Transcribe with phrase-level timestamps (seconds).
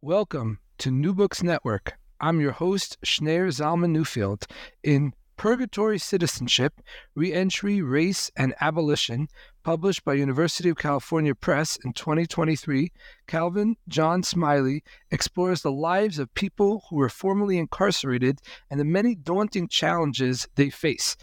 [0.00, 1.94] Welcome to New Books Network.
[2.20, 4.44] I'm your host, Schneur Zalman Newfield.
[4.84, 6.80] In Purgatory Citizenship,
[7.16, 9.26] Reentry, Race, and Abolition,
[9.64, 12.92] published by University of California Press in 2023,
[13.26, 18.38] Calvin John Smiley explores the lives of people who were formerly incarcerated
[18.70, 21.16] and the many daunting challenges they face.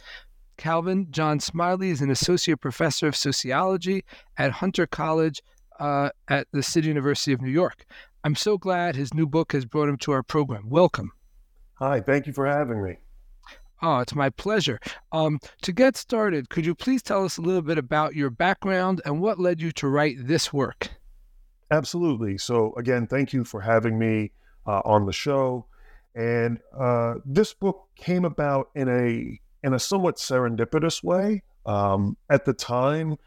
[0.58, 4.04] Calvin John Smiley is an associate professor of sociology
[4.38, 5.42] at Hunter College
[5.80, 7.86] uh, at the City University of New York.
[8.26, 10.68] I'm so glad his new book has brought him to our program.
[10.68, 11.12] Welcome.
[11.76, 12.98] Hi, thank you for having me.
[13.84, 14.80] Oh, it's my pleasure.
[15.12, 19.00] Um, to get started, could you please tell us a little bit about your background
[19.06, 20.90] and what led you to write this work?
[21.70, 22.40] Absolutely.
[22.40, 24.32] So, again, thank you for having me
[24.66, 25.68] uh, on the show.
[26.16, 31.44] And uh, this book came about in a in a somewhat serendipitous way.
[31.68, 33.18] Um, at the time,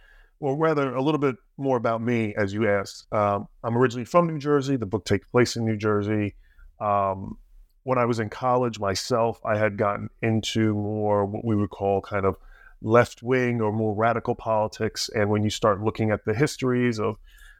[0.40, 3.12] or rather, a little bit more about me, as you asked.
[3.12, 4.76] Um, I'm originally from New Jersey.
[4.76, 6.36] The book takes place in New Jersey.
[6.80, 7.38] Um,
[7.82, 12.00] when I was in college myself, I had gotten into more what we would call
[12.00, 12.36] kind of
[12.82, 15.10] left wing or more radical politics.
[15.14, 17.16] And when you start looking at the histories of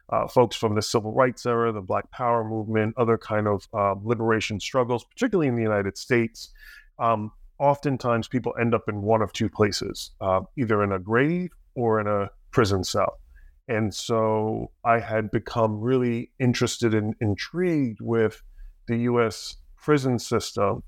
[0.09, 3.95] uh, folks from the civil rights era, the Black Power movement, other kind of uh,
[4.03, 6.49] liberation struggles, particularly in the United States,
[6.97, 11.51] um, oftentimes people end up in one of two places, uh, either in a grave
[11.75, 13.19] or in a prison cell.
[13.67, 18.41] And so I had become really interested and intrigued with
[18.87, 20.83] the US prison system,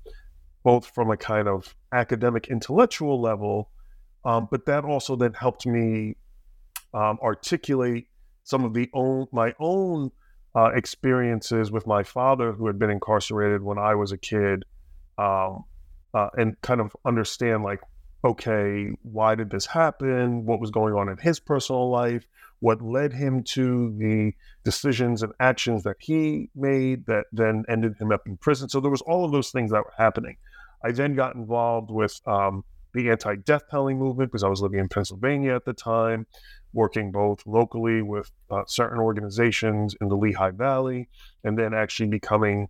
[0.64, 3.70] both from a kind of academic intellectual level,
[4.24, 6.16] um, but that also then helped me
[6.94, 8.08] um, articulate
[8.44, 10.10] some of the own my own
[10.54, 14.64] uh, experiences with my father, who had been incarcerated when I was a kid,
[15.18, 15.64] um,
[16.14, 17.80] uh, and kind of understand like,
[18.24, 20.46] okay, why did this happen?
[20.46, 22.26] What was going on in his personal life?
[22.62, 28.12] what led him to the decisions and actions that he made that then ended him
[28.12, 28.68] up in prison.
[28.68, 30.36] So there was all of those things that were happening.
[30.84, 32.62] I then got involved with um,
[32.94, 36.24] the anti-death penalty movement because I was living in Pennsylvania at the time,
[36.72, 41.08] working both locally with uh, certain organizations in the Lehigh Valley,
[41.42, 42.68] and then actually becoming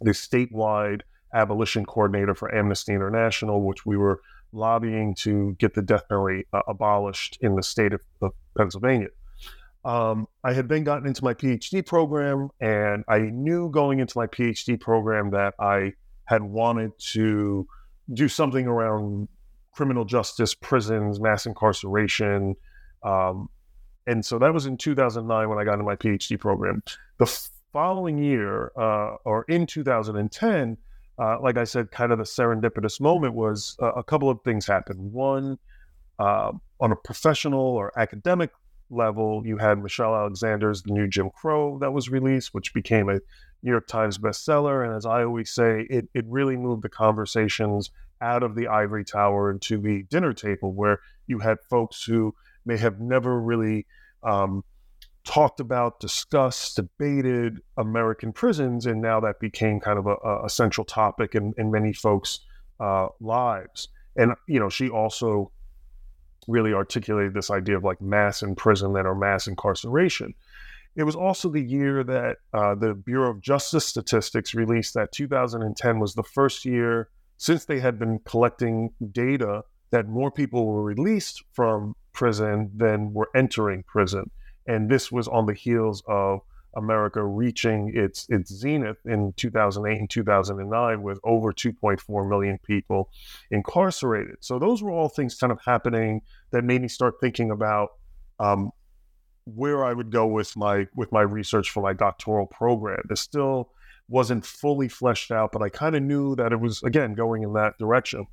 [0.00, 1.00] the statewide
[1.34, 4.20] abolition coordinator for Amnesty International, which we were
[4.52, 9.08] lobbying to get the death penalty uh, abolished in the state of, of Pennsylvania.
[9.84, 14.26] Um, I had then gotten into my PhD program, and I knew going into my
[14.26, 15.94] PhD program that I
[16.24, 17.66] had wanted to
[18.12, 19.28] do something around
[19.72, 22.56] criminal justice, prisons, mass incarceration.
[23.02, 23.48] Um,
[24.06, 26.82] and so that was in 2009 when I got into my PhD program.
[27.18, 27.26] The
[27.72, 30.76] following year, uh, or in 2010,
[31.20, 34.66] uh, like I said, kind of the serendipitous moment was uh, a couple of things
[34.66, 35.12] happened.
[35.12, 35.58] One,
[36.18, 38.50] uh, on a professional or academic
[38.88, 43.20] level, you had Michelle Alexander's The New Jim Crow that was released, which became a
[43.62, 44.84] New York Times bestseller.
[44.84, 47.90] And as I always say, it, it really moved the conversations
[48.22, 52.78] out of the ivory tower into the dinner table, where you had folks who may
[52.78, 53.86] have never really
[54.22, 54.64] um,
[55.30, 60.84] talked about, discussed, debated American prisons, and now that became kind of a, a central
[60.84, 62.40] topic in, in many folks'
[62.80, 63.88] uh, lives.
[64.16, 65.52] And you know, she also
[66.48, 70.34] really articulated this idea of like mass imprisonment or mass incarceration.
[70.96, 76.00] It was also the year that uh, the Bureau of Justice Statistics released that 2010
[76.00, 79.62] was the first year since they had been collecting data
[79.92, 84.28] that more people were released from prison than were entering prison
[84.70, 86.40] and this was on the heels of
[86.76, 93.10] America reaching its its zenith in 2008 and 2009 with over 2.4 million people
[93.50, 94.36] incarcerated.
[94.40, 96.22] So those were all things kind of happening
[96.52, 97.88] that made me start thinking about
[98.38, 98.70] um,
[99.44, 103.02] where I would go with my with my research for my doctoral program.
[103.10, 103.72] It still
[104.08, 107.52] wasn't fully fleshed out, but I kind of knew that it was again going in
[107.54, 108.26] that direction.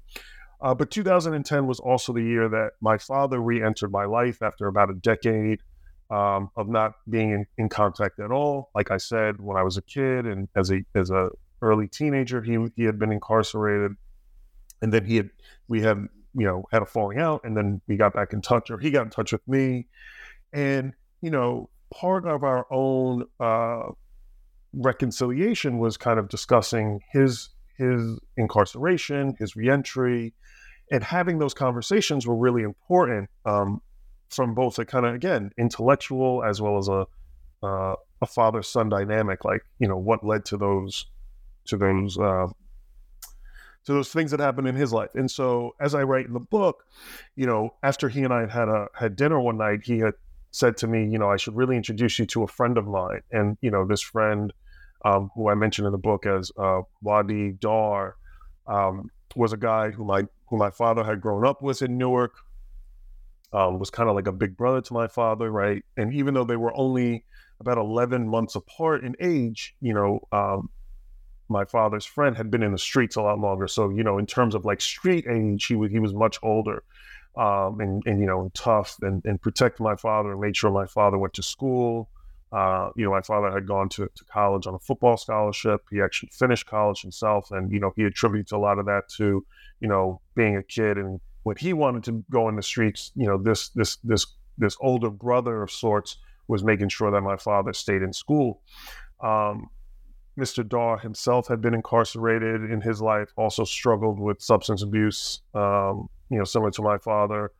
[0.61, 4.89] Uh, but 2010 was also the year that my father re-entered my life after about
[4.89, 5.61] a decade
[6.09, 8.69] um, of not being in, in, contact at all.
[8.73, 11.29] Like I said, when I was a kid and as a as a
[11.61, 13.93] early teenager, he he had been incarcerated,
[14.81, 15.29] and then he had
[15.67, 18.71] we had you know had a falling out, and then we got back in touch,
[18.71, 19.87] or he got in touch with me,
[20.53, 23.83] and you know part of our own uh,
[24.73, 30.33] reconciliation was kind of discussing his his incarceration, his reentry,
[30.91, 33.81] and having those conversations were really important um,
[34.29, 37.07] from both a kind of again intellectual as well as a
[37.63, 39.45] uh, a father son dynamic.
[39.45, 41.05] Like you know what led to those
[41.65, 42.47] to those uh,
[43.85, 45.15] to those things that happened in his life.
[45.15, 46.85] And so as I write in the book,
[47.35, 50.13] you know, after he and I had a had dinner one night, he had
[50.51, 53.21] said to me, you know, I should really introduce you to a friend of mine.
[53.31, 54.51] And you know, this friend
[55.05, 58.15] um, who I mentioned in the book as uh, Wadi Dar
[58.67, 62.33] um, was a guy who my who my father had grown up with in Newark
[63.53, 65.83] um, was kind of like a big brother to my father, right?
[65.95, 67.23] And even though they were only
[67.59, 70.69] about 11 months apart in age, you know, um,
[71.49, 73.67] my father's friend had been in the streets a lot longer.
[73.67, 76.83] So, you know, in terms of like street age, he was, he was much older
[77.37, 80.85] um, and, and, you know, tough and, and protect my father and made sure my
[80.85, 82.09] father went to school.
[82.51, 85.81] Uh, you know, my father had gone to, to college on a football scholarship.
[85.89, 87.51] He actually finished college himself.
[87.51, 89.45] And, you know, he attributes a lot of that to,
[89.79, 93.25] you know, being a kid and when he wanted to go in the streets, you
[93.25, 94.25] know, this this this
[94.57, 96.17] this older brother of sorts
[96.49, 98.61] was making sure that my father stayed in school.
[99.23, 99.69] Um,
[100.37, 100.67] Mr.
[100.67, 106.37] Daw himself had been incarcerated in his life, also struggled with substance abuse, um, you
[106.37, 107.51] know, similar to my father.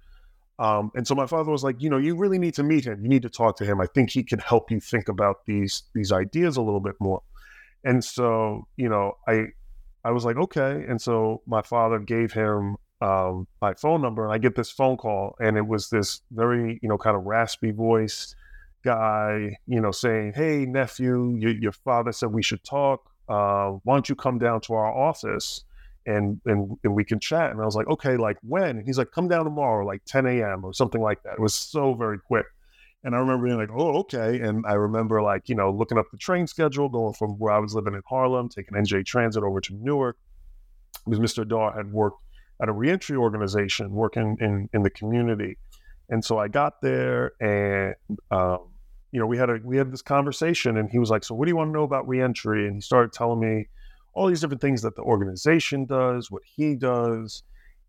[0.60, 3.02] Um, and so my father was like, you know, you really need to meet him.
[3.02, 3.80] You need to talk to him.
[3.80, 7.22] I think he can help you think about these these ideas a little bit more.
[7.86, 9.46] And so, you know, I
[10.04, 10.84] I was like, okay.
[10.90, 14.98] And so my father gave him um, my phone number, and I get this phone
[14.98, 18.36] call, and it was this very, you know, kind of raspy voice
[18.84, 23.12] guy, you know, saying, "Hey, nephew, your, your father said we should talk.
[23.30, 25.64] Uh, why don't you come down to our office
[26.06, 28.98] and, and and we can chat?" And I was like, "Okay, like when?" And he's
[28.98, 30.66] like, "Come down tomorrow, like 10 a.m.
[30.66, 32.48] or something like that." It was so very quick.
[33.04, 34.42] And I remember being like, oh, okay.
[34.42, 37.60] And I remember like, you know, looking up the train schedule, going from where I
[37.60, 40.18] was living in Harlem, taking NJ Transit over to Newark.
[41.06, 41.48] Because Mr.
[41.48, 42.20] Daw had worked
[42.62, 45.58] at a reentry organization working in, in the community.
[46.10, 47.96] And so I got there and,
[48.32, 48.70] um,
[49.12, 51.46] you know, we had a, we had this conversation and he was like, so what
[51.46, 52.68] do you want to know about reentry?
[52.68, 53.68] And he started telling me
[54.14, 57.44] all these different things that the organization does, what he does.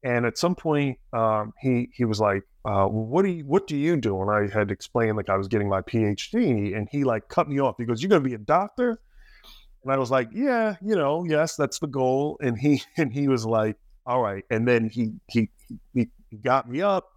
[0.05, 3.77] And at some point, um, he, he was like, uh, what do you, what do
[3.77, 4.21] you do?
[4.21, 7.61] And I had explained like I was getting my PhD and he like cut me
[7.61, 7.77] off.
[7.79, 9.01] He goes, you're going to be a doctor?
[9.83, 12.39] And I was like, yeah, you know, yes, that's the goal.
[12.43, 13.77] And he, and he was like,
[14.09, 14.43] all right.
[14.51, 15.51] And then he he
[15.95, 16.09] he,
[16.43, 17.11] got me up.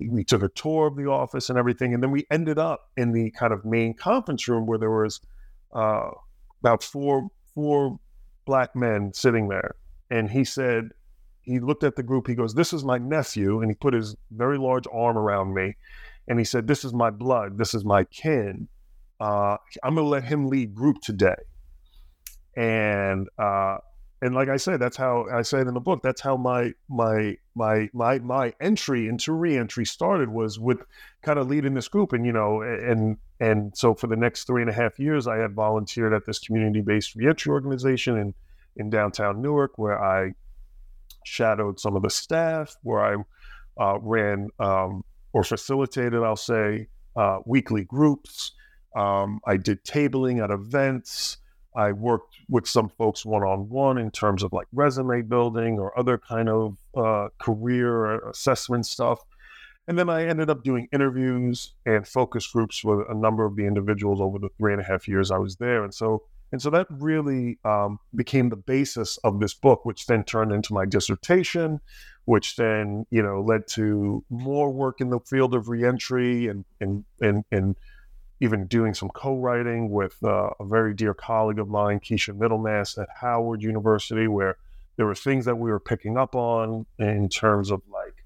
[0.00, 3.12] We took a tour of the office and everything, and then we ended up in
[3.12, 5.20] the kind of main conference room where there was
[5.74, 6.08] uh,
[6.60, 7.98] about four four
[8.46, 9.76] black men sitting there.
[10.10, 10.90] And he said,
[11.42, 12.26] he looked at the group.
[12.26, 15.76] He goes, "This is my nephew," and he put his very large arm around me,
[16.28, 17.58] and he said, "This is my blood.
[17.58, 18.68] This is my kin.
[19.20, 21.36] Uh, I'm going to let him lead group today."
[22.56, 23.78] And uh,
[24.22, 26.02] and like I said, that's how I say it in the book.
[26.02, 30.82] That's how my my my my my entry into reentry started was with
[31.22, 34.60] kind of leading this group, and you know, and and so for the next three
[34.60, 38.34] and a half years, I had volunteered at this community-based reentry organization in
[38.76, 40.34] in downtown Newark, where I
[41.24, 43.16] shadowed some of the staff, where I
[43.82, 48.52] uh, ran um, or facilitated, I'll say, uh, weekly groups.
[48.94, 51.38] Um, I did tabling at events.
[51.74, 55.96] I worked with some folks one on one in terms of like resume building or
[55.98, 59.20] other kind of uh, career assessment stuff.
[59.86, 63.66] And then I ended up doing interviews and focus groups with a number of the
[63.66, 65.82] individuals over the three and a half years I was there.
[65.84, 66.22] And so,
[66.52, 70.74] and so that really um, became the basis of this book, which then turned into
[70.74, 71.80] my dissertation,
[72.24, 77.04] which then you know led to more work in the field of reentry and and
[77.20, 77.76] and and
[78.40, 83.08] even doing some co-writing with uh, a very dear colleague of mine, Kesha Middlemass at
[83.20, 84.56] Howard University, where
[84.96, 88.24] there were things that we were picking up on in terms of like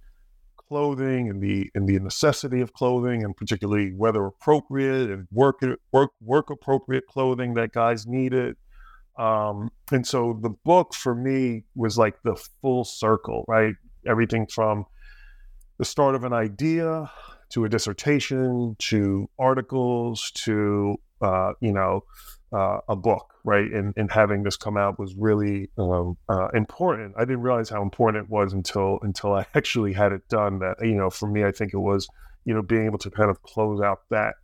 [0.57, 5.61] clothing and the and the necessity of clothing, and particularly weather appropriate and work
[5.93, 8.57] work work appropriate clothing that guys needed.
[9.19, 13.75] Um, and so the book for me was like the full circle, right?
[14.07, 14.87] Everything from
[15.79, 17.11] the start of an idea
[17.55, 22.03] to a dissertation, to articles, to uh, you know,
[22.53, 23.71] uh, a book, right?
[23.71, 27.15] And, and having this come out was really um, uh, important.
[27.17, 30.59] I didn't realize how important it was until until I actually had it done.
[30.59, 32.09] That you know, for me, I think it was
[32.45, 34.35] you know being able to kind of close out that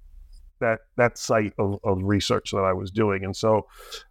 [0.60, 3.24] that that site of, of research that I was doing.
[3.24, 3.66] And so,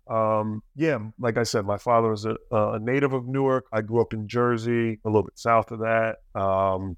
[0.09, 3.65] um, yeah, like I said, my father was a, a, native of Newark.
[3.71, 6.17] I grew up in Jersey, a little bit south of that.
[6.35, 6.97] Um,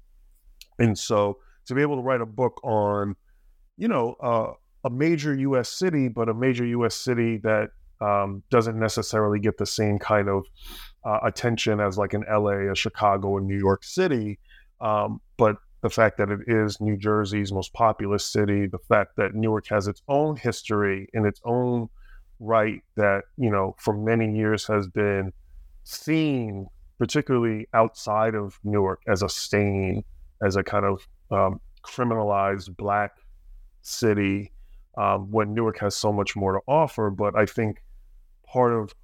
[0.78, 3.14] and so, to be able to write a book on,
[3.76, 4.52] you know, uh,
[4.84, 5.68] a major U.S.
[5.68, 6.94] city, but a major U.S.
[6.94, 10.44] city that um, doesn't necessarily get the same kind of
[11.04, 14.38] uh, attention as like an L.A., a Chicago, and New York City.
[14.80, 19.34] Um, but the fact that it is New Jersey's most populous city, the fact that
[19.34, 21.88] Newark has its own history and its own
[22.38, 25.32] right that, you know, for many years has been
[25.84, 26.66] seen,
[26.98, 30.04] particularly outside of Newark, as a stain,
[30.44, 33.16] as a kind of um, criminalized black
[33.80, 34.52] city
[34.96, 37.10] um, when Newark has so much more to offer.
[37.10, 37.82] But I think
[38.46, 38.94] part of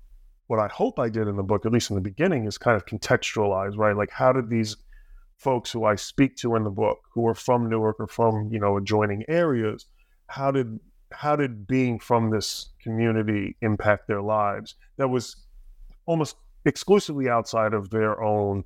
[0.47, 2.77] what I hope I did in the book, at least in the beginning, is kind
[2.77, 3.97] of contextualize, right?
[3.97, 4.77] Like, how did these
[5.37, 8.59] folks who I speak to in the book, who are from Newark or from you
[8.59, 9.87] know adjoining areas,
[10.27, 10.79] how did
[11.13, 14.75] how did being from this community impact their lives?
[14.97, 15.37] That was
[16.07, 18.65] almost exclusively outside of their own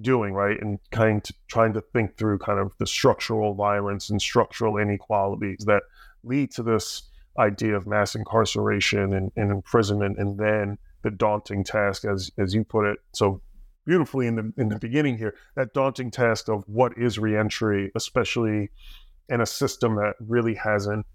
[0.00, 0.60] doing, right?
[0.60, 5.64] And kind of trying to think through kind of the structural violence and structural inequalities
[5.66, 5.82] that
[6.22, 7.02] lead to this
[7.38, 12.64] idea of mass incarceration and, and imprisonment, and then the daunting task, as as you
[12.64, 13.40] put it so
[13.86, 18.70] beautifully in the in the beginning here, that daunting task of what is reentry, especially
[19.28, 21.06] in a system that really hasn't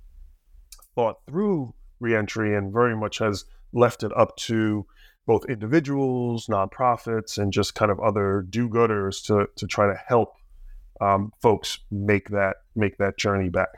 [0.96, 4.86] thought through reentry and very much has left it up to
[5.26, 10.36] both individuals, nonprofits, and just kind of other do-gooders to to try to help
[11.02, 13.70] um, folks make that make that journey back.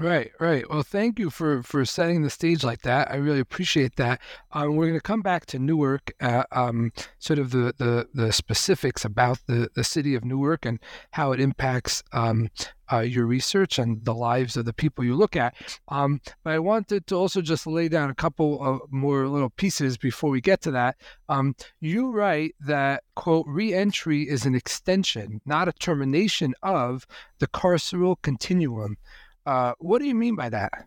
[0.00, 0.64] Right, right.
[0.70, 3.10] Well, thank you for for setting the stage like that.
[3.10, 4.18] I really appreciate that.
[4.50, 8.32] Um, we're going to come back to Newark, uh, um, sort of the, the the
[8.32, 10.78] specifics about the the city of Newark and
[11.10, 12.48] how it impacts um,
[12.90, 15.54] uh, your research and the lives of the people you look at.
[15.88, 19.98] Um, but I wanted to also just lay down a couple of more little pieces
[19.98, 20.96] before we get to that.
[21.28, 27.06] Um, you write that quote reentry is an extension, not a termination of
[27.38, 28.96] the carceral continuum.
[29.50, 30.86] Uh, what do you mean by that?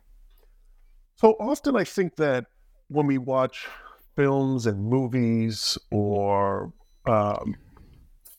[1.17, 2.45] So often I think that
[2.87, 3.67] when we watch
[4.15, 6.71] films and movies or
[7.05, 7.57] um,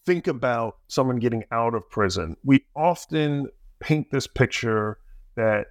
[0.07, 3.51] think about someone getting out of prison, we often
[3.81, 4.97] paint this picture
[5.35, 5.67] that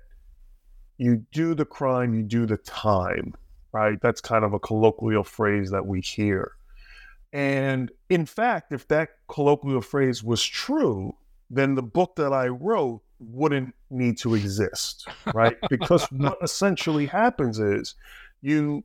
[1.00, 3.33] you do the crime, you do the time,
[3.72, 4.00] right?
[4.03, 6.51] That's kind of a colloquial phrase that we hear.
[7.31, 11.15] And in fact, if that colloquial phrase was true,
[11.50, 15.58] then the book that I wrote wouldn't need to exist, right?
[15.70, 17.96] because what essentially happens is
[18.42, 18.84] you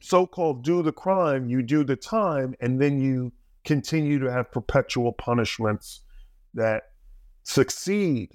[0.00, 3.32] so called do the crime, you do the time, and then you
[3.64, 6.00] continue to have perpetual punishments
[6.54, 6.82] that
[7.44, 8.30] succeed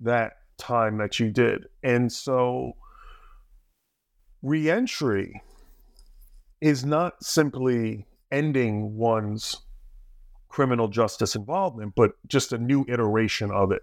[0.00, 1.66] that time that you did.
[1.82, 2.72] And so
[4.42, 5.42] reentry
[6.60, 9.56] is not simply ending one's
[10.48, 13.82] criminal justice involvement, but just a new iteration of it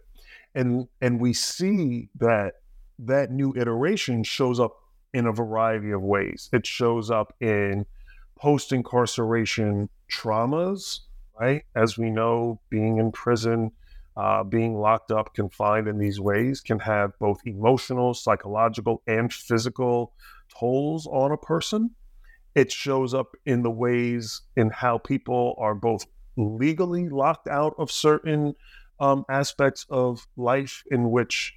[0.55, 2.55] and and we see that
[2.99, 4.75] that new iteration shows up
[5.13, 6.49] in a variety of ways.
[6.51, 7.85] It shows up in
[8.37, 10.99] post incarceration traumas,
[11.39, 11.63] right?
[11.75, 13.71] As we know, being in prison,
[14.17, 20.13] uh, being locked up, confined in these ways can have both emotional, psychological, and physical
[20.57, 21.91] tolls on a person.
[22.55, 27.91] It shows up in the ways in how people are both legally locked out of
[27.91, 28.55] certain
[28.99, 31.53] um, aspects of life in which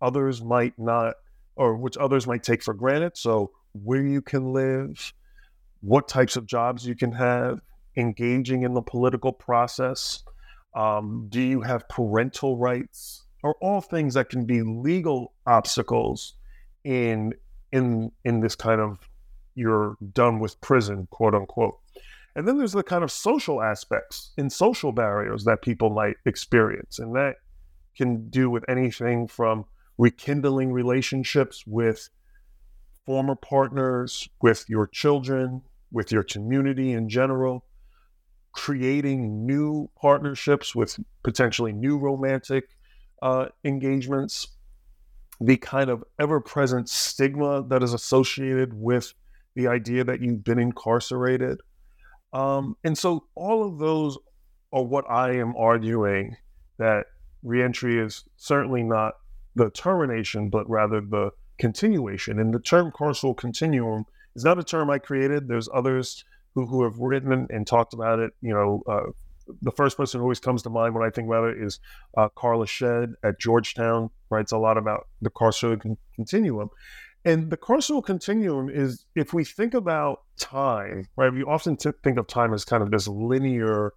[0.00, 1.14] others might not,
[1.56, 3.16] or which others might take for granted.
[3.16, 5.12] So, where you can live,
[5.80, 7.60] what types of jobs you can have,
[7.96, 10.22] engaging in the political process.
[10.74, 13.24] Um, do you have parental rights?
[13.42, 16.34] Are all things that can be legal obstacles
[16.84, 17.34] in
[17.72, 18.98] in in this kind of
[19.54, 21.78] you're done with prison, quote unquote.
[22.38, 27.00] And then there's the kind of social aspects and social barriers that people might experience.
[27.00, 27.34] And that
[27.96, 29.64] can do with anything from
[29.98, 32.08] rekindling relationships with
[33.04, 37.64] former partners, with your children, with your community in general,
[38.52, 42.68] creating new partnerships with potentially new romantic
[43.20, 44.46] uh, engagements,
[45.40, 49.12] the kind of ever present stigma that is associated with
[49.56, 51.60] the idea that you've been incarcerated.
[52.32, 54.18] Um, and so all of those
[54.72, 56.36] are what I am arguing
[56.78, 57.06] that
[57.42, 59.14] reentry is certainly not
[59.54, 62.38] the termination, but rather the continuation.
[62.38, 64.04] And the term carceral continuum
[64.36, 65.48] is not a term I created.
[65.48, 68.32] There's others who, who have written and talked about it.
[68.40, 69.10] You know, uh,
[69.62, 71.80] the first person who always comes to mind when I think about it is
[72.16, 76.68] uh, Carla Shedd at Georgetown, writes a lot about the carceral con- continuum.
[77.28, 82.18] And the carceral continuum is, if we think about time, right, we often t- think
[82.18, 83.92] of time as kind of this linear,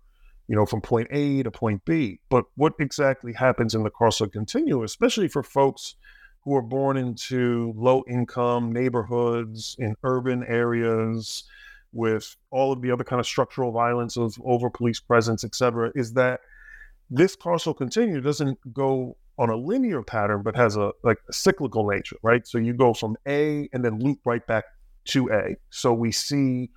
[0.50, 2.20] you know, from point A to point B.
[2.30, 5.96] But what exactly happens in the carceral continuum, especially for folks
[6.44, 11.46] who are born into low income neighborhoods in urban areas
[11.94, 15.90] with all of the other kind of structural violence of over police presence, et cetera,
[15.96, 16.42] is that
[17.10, 21.88] this carceral continuum doesn't go on a linear pattern, but has a like a cyclical
[21.90, 22.46] nature, right?
[22.48, 24.66] So you go from A and then loop right back
[25.06, 25.56] to A.
[25.70, 26.70] So we see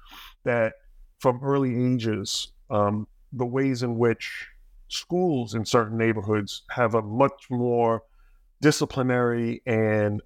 [0.44, 0.74] that
[1.18, 4.48] from early ages, um, the ways in which
[4.88, 8.02] schools in certain neighborhoods have a much more
[8.60, 10.22] disciplinary and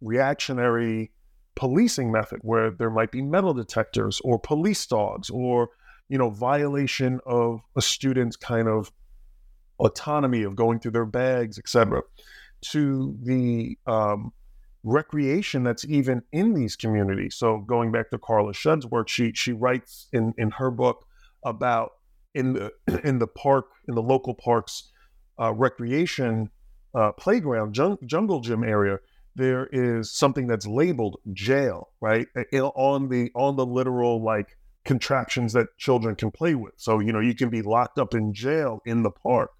[0.00, 1.12] reactionary
[1.54, 5.68] policing method where there might be metal detectors or police dogs or
[6.08, 8.90] you know violation of a student's kind of
[9.80, 12.02] autonomy of going through their bags etc
[12.60, 14.32] to the um,
[14.84, 19.52] recreation that's even in these communities so going back to carla shedd's work she she
[19.52, 21.06] writes in in her book
[21.44, 21.92] about
[22.34, 22.72] in the
[23.04, 24.92] in the park in the local parks
[25.40, 26.50] uh, recreation
[26.94, 28.98] uh, playground jung- jungle gym area
[29.36, 32.26] there is something that's labeled jail, right?
[32.52, 36.74] On the on the literal like contraptions that children can play with.
[36.76, 39.50] So, you know, you can be locked up in jail in the park.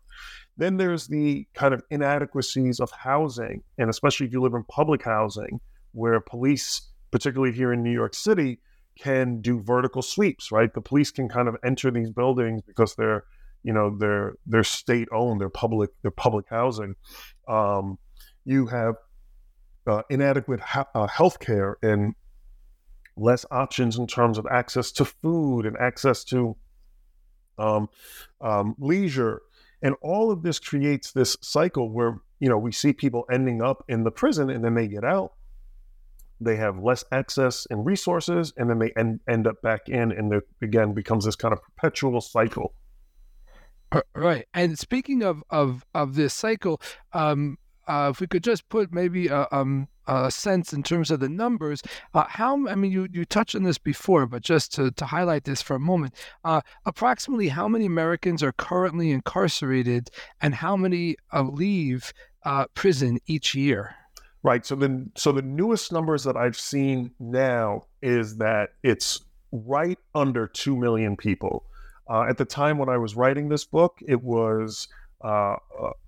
[0.61, 5.03] Then there's the kind of inadequacies of housing, and especially if you live in public
[5.03, 5.59] housing,
[5.93, 8.59] where police, particularly here in New York City,
[8.99, 10.75] can do vertical sweeps, right?
[10.75, 13.25] The police can kind of enter these buildings because they're,
[13.63, 16.95] you know, they're they're state owned, they're public, they're public housing.
[17.49, 17.99] Um,
[18.45, 18.97] you have
[19.87, 22.15] uh, inadequate ha- uh, health care and
[23.17, 26.55] less options in terms of access to food and access to
[27.57, 27.89] um,
[28.43, 29.41] um, leisure.
[29.83, 33.85] And all of this creates this cycle where, you know, we see people ending up
[33.89, 35.33] in the prison and then they get out.
[36.41, 40.33] They have less access and resources, and then they end, end up back in, and
[40.33, 42.73] there again becomes this kind of perpetual cycle.
[44.15, 44.47] Right.
[44.55, 46.81] And speaking of of of this cycle,
[47.13, 47.59] um,
[47.91, 51.29] uh, if we could just put maybe a, um, a sense in terms of the
[51.29, 51.83] numbers,
[52.15, 55.43] uh, how, I mean, you, you touched on this before, but just to, to highlight
[55.43, 60.09] this for a moment, uh, approximately how many Americans are currently incarcerated
[60.41, 62.13] and how many uh, leave
[62.45, 63.97] uh, prison each year?
[64.45, 64.65] Right.
[64.65, 69.21] So the so the newest numbers that I've seen now is that it's
[69.53, 71.67] right under two million people.
[72.09, 74.89] Uh, at the time when I was writing this book, it was
[75.23, 75.57] uh,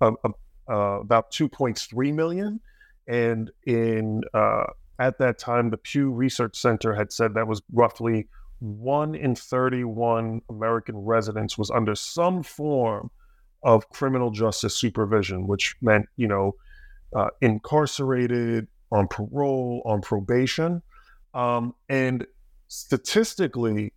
[0.00, 0.30] a, a,
[0.70, 2.60] uh, about 2.3 million.
[3.06, 4.64] And in uh,
[4.98, 8.28] at that time, the Pew Research Center had said that was roughly
[8.60, 13.10] one in 31 American residents was under some form
[13.64, 16.54] of criminal justice supervision, which meant, you know,
[17.14, 20.82] uh, incarcerated, on parole, on probation.
[21.34, 22.26] Um, and
[22.68, 23.92] statistically,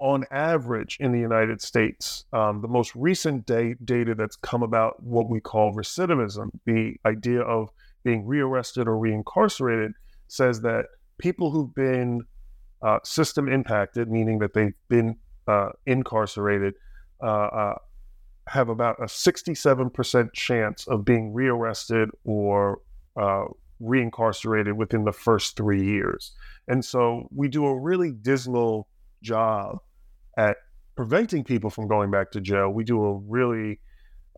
[0.00, 5.02] on average in the United States, um, the most recent da- data that's come about
[5.02, 7.70] what we call recidivism, the idea of
[8.04, 9.92] being rearrested or reincarcerated,
[10.28, 10.86] says that
[11.18, 12.22] people who've been
[12.82, 16.74] uh, system impacted, meaning that they've been uh, incarcerated,
[17.22, 17.74] uh, uh
[18.46, 22.80] have about a 67% chance of being rearrested or
[23.20, 23.44] uh,
[23.82, 26.32] reincarcerated within the first three years.
[26.66, 28.88] And so we do a really dismal
[29.22, 29.80] job
[30.38, 30.56] at
[30.96, 32.70] preventing people from going back to jail.
[32.70, 33.80] We do a really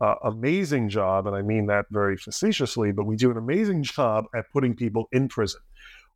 [0.01, 4.25] uh, amazing job, and I mean that very facetiously, but we do an amazing job
[4.35, 5.61] at putting people in prison.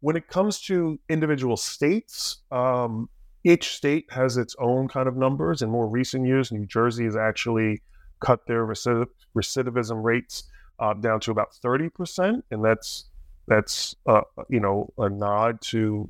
[0.01, 3.09] When it comes to individual states, um,
[3.45, 5.63] each state has its own kind of numbers.
[5.63, 7.83] In more recent years, New Jersey has actually
[8.21, 10.45] cut their recidiv- recidivism rates
[10.79, 13.05] uh, down to about 30%, and that's
[13.47, 16.09] that's uh, you know a nod to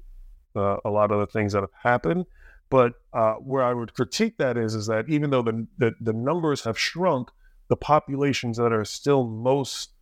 [0.54, 2.26] uh, a lot of the things that have happened.
[2.74, 6.12] But uh, where I would critique that is, is that even though the, the, the
[6.12, 7.30] numbers have shrunk,
[7.68, 9.92] the populations that are still most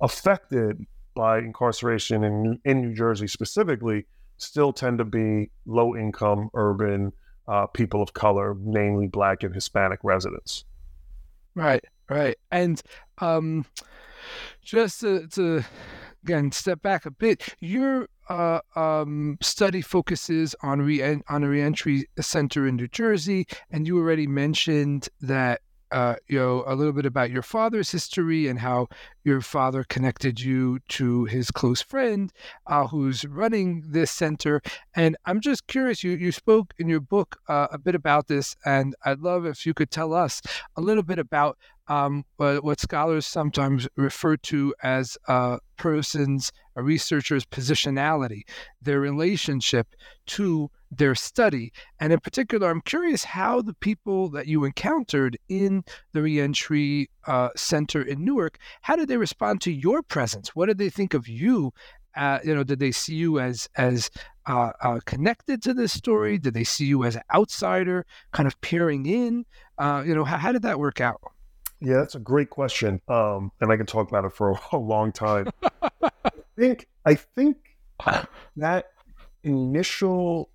[0.00, 4.06] affected by incarceration in, in New Jersey specifically
[4.38, 7.12] still tend to be low income, urban
[7.46, 10.64] uh, people of color, namely Black and Hispanic residents.
[11.54, 12.38] Right, right.
[12.50, 12.80] And
[13.18, 13.66] um,
[14.62, 15.62] just to, to
[16.24, 22.08] again step back a bit, your uh, um, study focuses on re- on a reentry
[22.20, 25.60] center in New Jersey, and you already mentioned that
[25.94, 28.88] uh, you know, a little bit about your father's history and how
[29.22, 32.32] your father connected you to his close friend
[32.66, 34.60] uh, who's running this center.
[34.96, 38.56] And I'm just curious, you, you spoke in your book uh, a bit about this,
[38.64, 40.42] and I'd love if you could tell us
[40.76, 47.44] a little bit about um, what scholars sometimes refer to as a person's, a researcher's
[47.44, 48.42] positionality,
[48.82, 49.94] their relationship
[50.26, 51.72] to their study.
[52.00, 57.50] And in particular, I'm curious how the people that you encountered in the reentry uh,
[57.56, 60.54] center in Newark, how did they respond to your presence?
[60.54, 61.72] What did they think of you?
[62.16, 64.08] Uh, you know, did they see you as as
[64.46, 66.38] uh, uh connected to this story?
[66.38, 69.44] Did they see you as an outsider, kind of peering in?
[69.78, 71.20] Uh, you know, how, how did that work out?
[71.80, 75.10] Yeah, that's a great question, um, and I can talk about it for a long
[75.10, 75.48] time.
[76.56, 77.56] I think I think
[78.56, 78.86] that
[79.42, 80.50] initial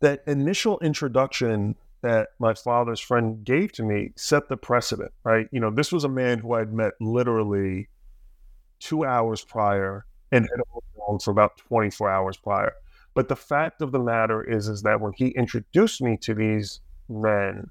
[0.00, 5.48] that initial introduction that my father's friend gave to me set the precedent, right?
[5.52, 7.88] You know, this was a man who I'd met literally
[8.78, 10.60] two hours prior and had
[10.96, 12.72] known for about 24 hours prior.
[13.14, 16.80] But the fact of the matter is, is that when he introduced me to these
[17.08, 17.68] men,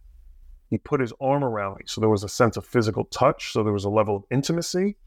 [0.70, 1.84] he put his arm around me.
[1.88, 3.52] So there was a sense of physical touch.
[3.54, 4.98] So there was a level of intimacy.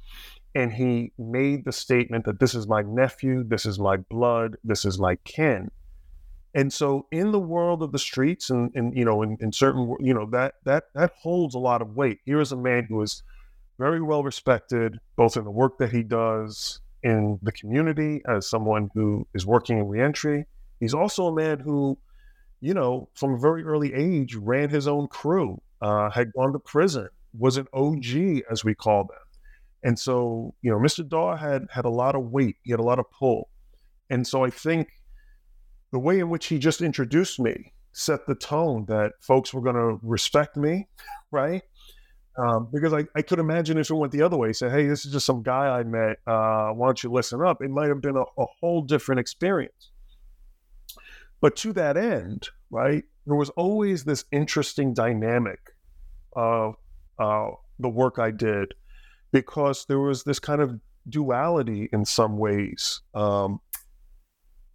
[0.55, 4.85] And he made the statement that this is my nephew, this is my blood, this
[4.85, 5.71] is my kin.
[6.55, 9.97] And so in the world of the streets and, and you know, in, in certain,
[10.01, 12.21] you know, that, that, that holds a lot of weight.
[12.27, 13.23] Here is a man who is
[13.79, 18.91] very well respected, both in the work that he does in the community as someone
[18.95, 20.47] who is working in reentry.
[20.81, 21.99] He's also a man who,
[22.61, 26.59] you know, from a very early age, ran his own crew, uh, had gone to
[26.59, 29.17] prison, was an OG, as we call them.
[29.83, 31.07] And so, you know, Mr.
[31.07, 32.57] Daw had had a lot of weight.
[32.63, 33.49] He had a lot of pull.
[34.11, 34.89] And so I think
[35.91, 39.77] the way in which he just introduced me set the tone that folks were going
[39.77, 40.89] to respect me,
[41.31, 41.63] right?
[42.39, 45.05] Um, because I, I could imagine if it went the other way, say, hey, this
[45.05, 46.17] is just some guy I met.
[46.27, 47.63] Uh, why don't you listen up?
[47.63, 49.91] It might have been a, a whole different experience.
[51.43, 55.59] But to that end, right, there was always this interesting dynamic
[56.35, 56.77] of
[57.19, 58.73] uh, the work I did
[59.33, 63.01] because there was this kind of duality in some ways.
[63.15, 63.61] Um,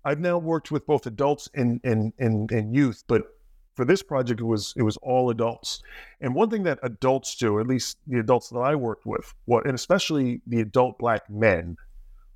[0.03, 3.23] I've now worked with both adults and and and, and youth, but
[3.75, 5.81] for this project it was it was all adults.
[6.21, 9.65] And one thing that adults do, at least the adults that I worked with, what
[9.65, 11.77] and especially the adult black men,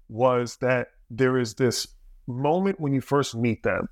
[0.10, 1.88] was that there is this
[2.28, 3.88] moment when you first meet them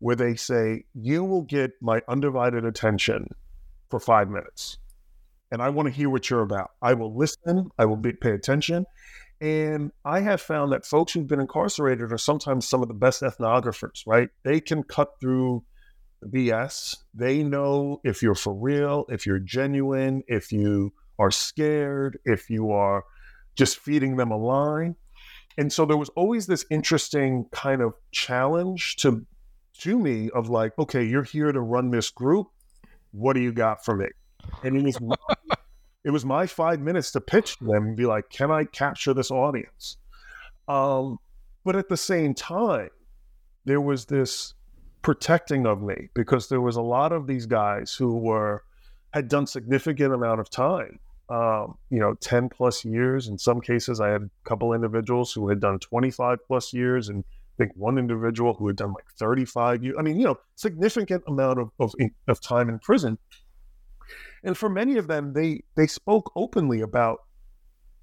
[0.00, 3.28] where they say, You will get my undivided attention
[3.88, 4.78] for five minutes.
[5.50, 6.70] And I want to hear what you're about.
[6.80, 8.86] I will listen, I will be, pay attention,
[9.40, 13.22] and I have found that folks who've been incarcerated are sometimes some of the best
[13.22, 14.28] ethnographers, right?
[14.44, 15.64] They can cut through
[16.20, 16.96] the BS.
[17.14, 22.70] They know if you're for real, if you're genuine, if you are scared, if you
[22.70, 23.04] are
[23.56, 24.96] just feeding them a line.
[25.56, 29.26] And so there was always this interesting kind of challenge to
[29.80, 32.48] to me of like, okay, you're here to run this group.
[33.12, 34.06] What do you got for me?
[34.62, 34.98] And it was
[36.04, 39.14] it was my five minutes to pitch to them and be like, can I capture
[39.14, 39.96] this audience?
[40.68, 41.18] Um,
[41.64, 42.90] but at the same time,
[43.64, 44.54] there was this
[45.02, 48.64] protecting of me because there was a lot of these guys who were
[49.12, 50.98] had done significant amount of time.
[51.28, 53.28] Um, you know 10 plus years.
[53.28, 57.22] In some cases i had a couple individuals who had done 25 plus years and
[57.28, 61.22] i think one individual who had done like 35 years i mean you know significant
[61.28, 61.94] amount of, of,
[62.26, 63.16] of time in prison
[64.42, 67.20] and for many of them, they they spoke openly about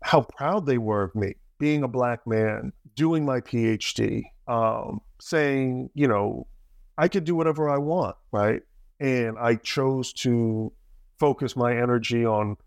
[0.04, 5.90] how proud they were of me being a black man, doing my PhD, um, saying,
[5.94, 6.48] you know,
[6.98, 8.62] I could do whatever I want, right?
[9.00, 10.72] And I chose to
[11.20, 12.58] focus my energy on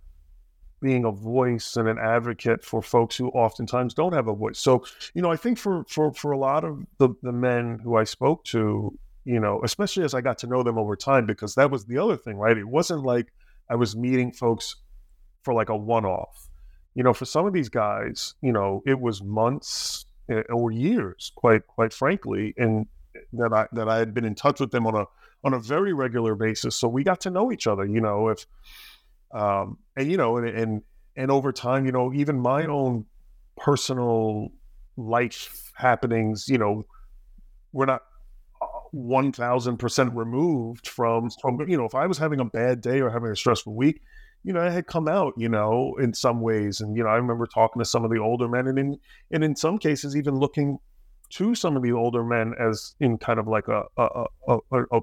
[0.80, 4.59] being a voice and an advocate for folks who oftentimes don't have a voice.
[4.59, 7.96] So, you know, I think for for for a lot of the the men who
[7.96, 11.54] I spoke to, you know, especially as I got to know them over time, because
[11.56, 12.56] that was the other thing, right?
[12.56, 13.33] It wasn't like
[13.70, 14.76] I was meeting folks
[15.42, 16.48] for like a one off.
[16.94, 21.33] You know, for some of these guys, you know, it was months eh, or years,
[21.37, 22.87] quite quite frankly, and
[23.33, 25.06] that I that I had been in touch with them on a
[25.44, 26.76] on a very regular basis.
[26.76, 27.87] So we got to know each other.
[27.87, 28.44] You know, if
[29.33, 30.83] um, and you know, and and
[31.16, 33.06] and over time, you know, even my own
[33.56, 34.48] personal
[34.96, 36.85] life happenings, you know,
[37.72, 38.02] we're not
[38.94, 43.31] 1000% removed from from you know if i was having a bad day or having
[43.31, 44.03] a stressful week
[44.42, 47.16] you know i had come out you know in some ways and you know i
[47.16, 48.98] remember talking to some of the older men and in
[49.31, 50.79] and in some cases even looking
[51.29, 55.00] to some of the older men as in kind of like a a a, a,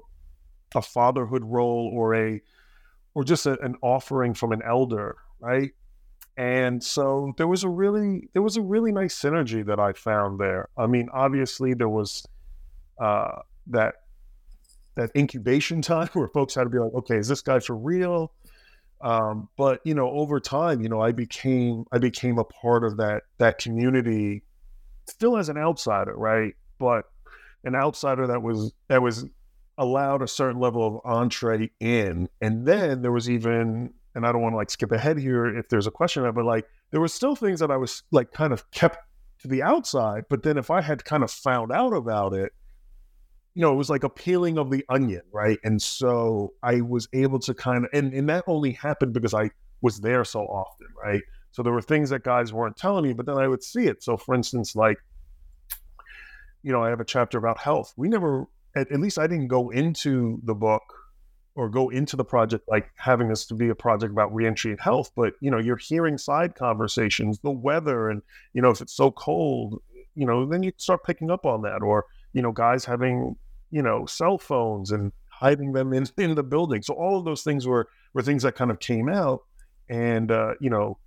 [0.74, 2.40] a fatherhood role or a
[3.14, 5.72] or just a, an offering from an elder, right?
[6.36, 10.38] And so there was a really there was a really nice synergy that I found
[10.38, 10.68] there.
[10.76, 12.24] I mean, obviously there was
[13.02, 13.94] uh, that
[14.94, 18.32] that incubation time where folks had to be like, okay, is this guy for real?
[19.00, 22.96] Um, but you know, over time, you know, I became I became a part of
[22.96, 24.42] that that community,
[25.06, 26.54] still as an outsider, right?
[26.78, 27.04] But
[27.64, 29.26] an outsider that was that was
[29.76, 34.42] allowed a certain level of entree in, and then there was even and I don't
[34.42, 37.36] want to like skip ahead here if there's a question but like there were still
[37.36, 38.98] things that I was like kind of kept
[39.40, 40.24] to the outside.
[40.28, 42.52] But then if I had kind of found out about it,
[43.58, 45.58] you know, it was like a peeling of the onion, right?
[45.64, 49.50] And so I was able to kind of, and, and that only happened because I
[49.80, 51.22] was there so often, right?
[51.50, 54.04] So there were things that guys weren't telling me, but then I would see it.
[54.04, 54.98] So for instance, like,
[56.62, 57.92] you know, I have a chapter about health.
[57.96, 60.84] We never, at, at least I didn't go into the book
[61.56, 64.80] or go into the project like having this to be a project about reentry and
[64.80, 68.94] health but you know you're hearing side conversations the weather and you know if it's
[68.94, 69.82] so cold
[70.14, 73.34] you know then you start picking up on that or you know guys having
[73.70, 77.42] you know cell phones and hiding them in, in the building so all of those
[77.42, 79.40] things were were things that kind of came out
[79.88, 80.98] and uh, you know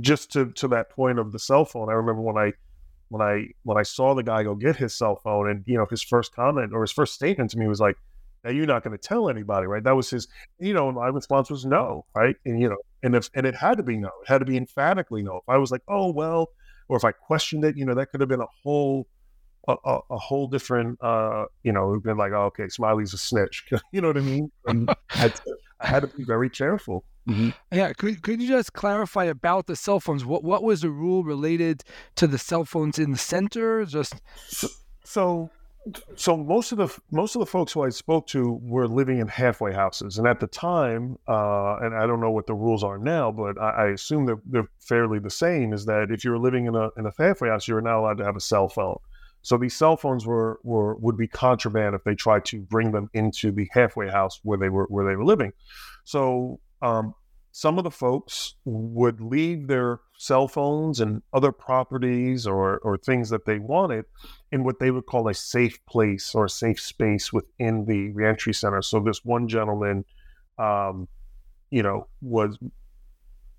[0.00, 2.52] just to to that point of the cell phone i remember when i
[3.08, 5.86] when i when i saw the guy go get his cell phone and you know
[5.90, 7.96] his first comment or his first statement to me was like
[8.44, 9.82] now you're not going to tell anybody, right?
[9.84, 12.34] That was his, you know, my response was no, right?
[12.44, 14.56] And you know, and if and it had to be no, it had to be
[14.56, 15.36] emphatically no.
[15.36, 16.48] If I was like, oh well,
[16.88, 19.06] or if I questioned it, you know, that could have been a whole
[19.68, 23.64] a, a, a whole different, uh, you know, been like, oh, okay, Smiley's a snitch.
[23.92, 24.50] you know what I mean?
[24.66, 27.04] I, had to, I had to be very careful.
[27.28, 27.50] Mm-hmm.
[27.70, 30.24] Yeah, could could you just clarify about the cell phones?
[30.24, 31.84] What what was the rule related
[32.16, 33.84] to the cell phones in the center?
[33.84, 34.68] Just so,
[35.04, 35.50] so
[36.14, 39.26] so most of the most of the folks who I spoke to were living in
[39.26, 42.98] halfway houses, and at the time, uh, and I don't know what the rules are
[42.98, 45.72] now, but I, I assume they're, they're fairly the same.
[45.72, 47.98] Is that if you were living in a in a halfway house, you were not
[47.98, 48.98] allowed to have a cell phone.
[49.42, 53.10] So these cell phones were were would be contraband if they tried to bring them
[53.12, 55.52] into the halfway house where they were where they were living.
[56.04, 57.14] So um,
[57.52, 63.28] some of the folks would leave their cell phones and other properties or, or things
[63.28, 64.06] that they wanted
[64.52, 68.54] in what they would call a safe place or a safe space within the reentry
[68.54, 68.80] center.
[68.80, 70.04] So this one gentleman,
[70.58, 71.08] um,
[71.70, 72.58] you know, was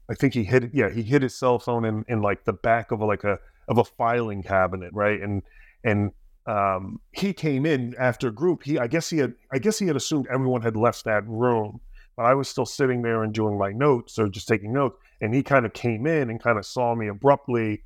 [0.09, 2.91] I think he hit yeah he hit his cell phone in, in like the back
[2.91, 5.41] of a, like a of a filing cabinet right and
[5.83, 6.11] and
[6.45, 9.95] um, he came in after group he I guess he had I guess he had
[9.95, 11.79] assumed everyone had left that room
[12.15, 14.97] but I was still sitting there and doing my notes or just taking notes.
[15.21, 17.83] And he kind of came in and kind of saw me abruptly.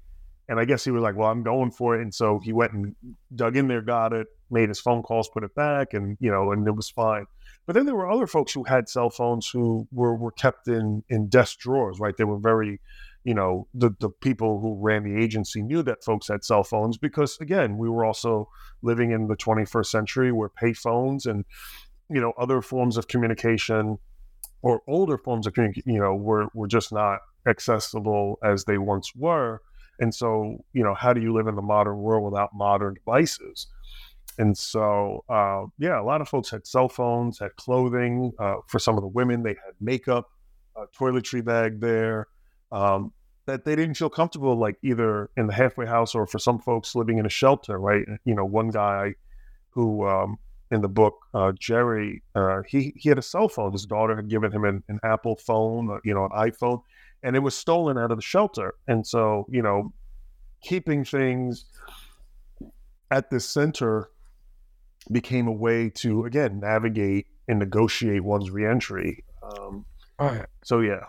[0.50, 2.02] And I guess he was like, well, I'm going for it.
[2.02, 2.96] And so he went and
[3.36, 6.52] dug in there, got it, made his phone calls, put it back, and, you know,
[6.52, 7.26] and it was fine.
[7.66, 11.04] But then there were other folks who had cell phones who were, were kept in,
[11.10, 12.16] in desk drawers, right?
[12.16, 12.80] They were very,
[13.28, 16.98] you know, the, the people who ran the agency knew that folks had cell phones
[16.98, 18.48] because, again, we were also
[18.82, 21.44] living in the 21st century where payphones and,
[22.10, 23.98] you know, other forms of communication
[24.62, 29.12] or older forms of communication, you know, were, were just not accessible as they once
[29.14, 29.62] were.
[30.00, 33.68] And so, you know, how do you live in the modern world without modern devices?
[34.38, 38.32] And so, uh, yeah, a lot of folks had cell phones, had clothing.
[38.40, 40.30] Uh, for some of the women, they had makeup,
[40.78, 42.28] a toiletry bag there.
[42.72, 43.12] Um,
[43.48, 46.96] that they didn't feel comfortable, like either in the halfway house or for some folks
[46.96, 48.06] living in a shelter, right?
[48.26, 49.16] You know, one guy
[49.70, 50.38] who um,
[50.70, 53.72] in the book, uh, Jerry, uh, he he had a cell phone.
[53.72, 56.84] His daughter had given him an, an Apple phone, uh, you know, an iPhone,
[57.24, 58.76] and it was stolen out of the shelter.
[58.88, 59.94] And so, you know,
[60.62, 61.66] keeping things
[63.10, 64.10] at the center
[65.10, 69.24] became a way to again navigate and negotiate one's reentry.
[69.42, 69.86] Um,
[70.64, 71.06] So yeah.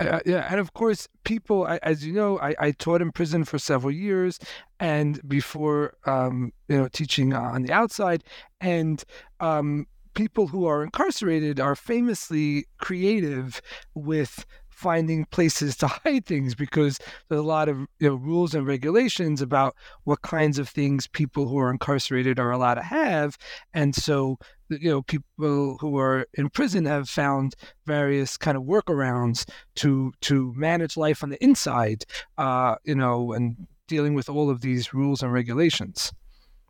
[0.00, 3.58] Uh, yeah, and of course, people, as you know, I, I, taught in prison for
[3.58, 4.38] several years,
[4.78, 8.22] and before, um, you know, teaching on the outside,
[8.60, 9.02] and
[9.40, 13.60] um, people who are incarcerated are famously creative
[13.94, 14.46] with
[14.78, 19.42] finding places to hide things because there's a lot of you know, rules and regulations
[19.42, 23.36] about what kinds of things people who are incarcerated are allowed to have,
[23.74, 24.38] and so
[24.68, 27.54] you know people who are in prison have found
[27.86, 32.04] various kind of workarounds to to manage life on the inside,
[32.36, 36.12] uh, you know, and dealing with all of these rules and regulations.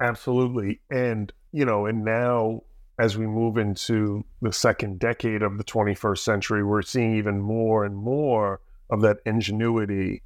[0.00, 2.62] Absolutely, and you know, and now
[2.98, 7.84] as we move into the second decade of the 21st century, we're seeing even more
[7.84, 10.22] and more of that ingenuity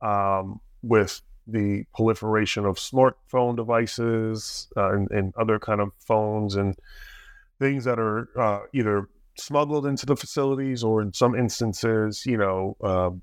[0.00, 6.76] um, with the proliferation of smartphone devices uh, and, and, other kind of phones and
[7.58, 12.76] things that are uh, either smuggled into the facilities, or in some instances, you know,
[12.82, 13.22] um,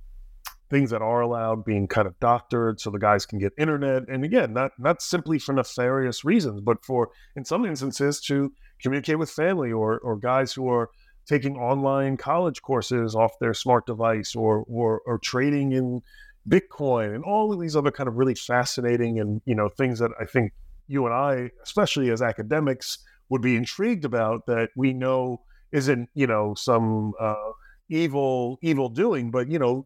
[0.69, 4.07] things that are allowed being kind of doctored so the guys can get internet.
[4.07, 8.51] And again, not not simply for nefarious reasons, but for in some instances to
[8.82, 10.89] communicate with family or or guys who are
[11.28, 16.02] taking online college courses off their smart device or or, or trading in
[16.48, 20.12] Bitcoin and all of these other kind of really fascinating and you know things that
[20.20, 20.54] I think
[20.88, 22.98] you and I, especially as academics,
[23.30, 27.52] would be intrigued about that we know isn't you know some uh,
[27.89, 29.86] evil evil doing, but you know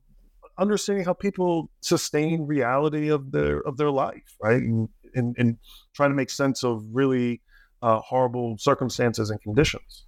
[0.57, 5.57] understanding how people sustain reality of their of their life, right, and and, and
[5.93, 7.41] trying to make sense of really
[7.83, 10.05] uh, horrible circumstances and conditions.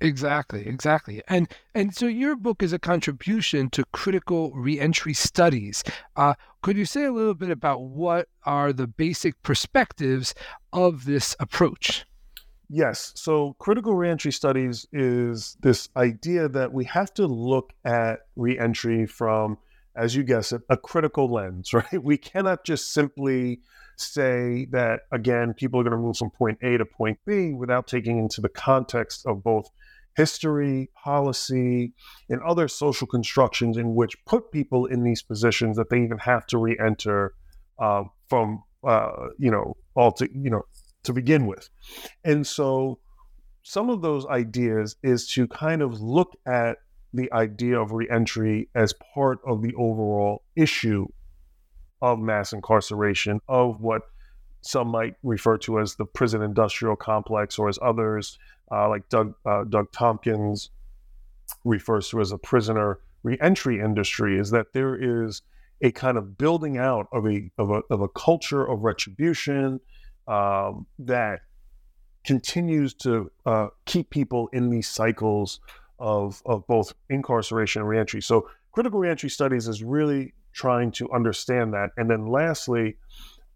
[0.00, 1.22] Exactly, exactly.
[1.28, 5.84] And and so your book is a contribution to critical reentry studies.
[6.16, 10.34] Uh, could you say a little bit about what are the basic perspectives
[10.72, 12.06] of this approach?
[12.70, 13.12] Yes.
[13.14, 19.58] So critical reentry studies is this idea that we have to look at reentry from,
[19.94, 22.02] as you guess it, a critical lens, right?
[22.02, 23.60] We cannot just simply
[23.96, 27.86] say that again people are going to move from point A to point B without
[27.86, 29.68] taking into the context of both
[30.16, 31.92] history, policy,
[32.28, 36.46] and other social constructions in which put people in these positions that they even have
[36.46, 37.34] to re-enter
[37.78, 40.62] uh, from uh, you know all to you know
[41.02, 41.68] to begin with,
[42.24, 42.98] and so
[43.62, 46.78] some of those ideas is to kind of look at
[47.14, 51.06] the idea of reentry as part of the overall issue
[52.04, 54.02] of mass incarceration, of what
[54.60, 58.38] some might refer to as the prison industrial complex, or as others,
[58.70, 60.70] uh, like Doug, uh, Doug Thompkins,
[61.64, 65.42] refers to as a prisoner reentry industry, is that there is
[65.80, 69.80] a kind of building out of a of a, of a culture of retribution
[70.28, 71.40] um, that
[72.24, 75.60] continues to uh, keep people in these cycles
[75.98, 78.20] of of both incarceration and reentry.
[78.20, 81.90] So critical reentry studies is really trying to understand that.
[81.96, 82.96] And then lastly,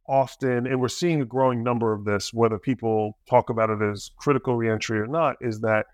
[0.06, 4.10] often, and we're seeing a growing number of this, whether people talk about it as
[4.16, 5.86] critical reentry or not, is that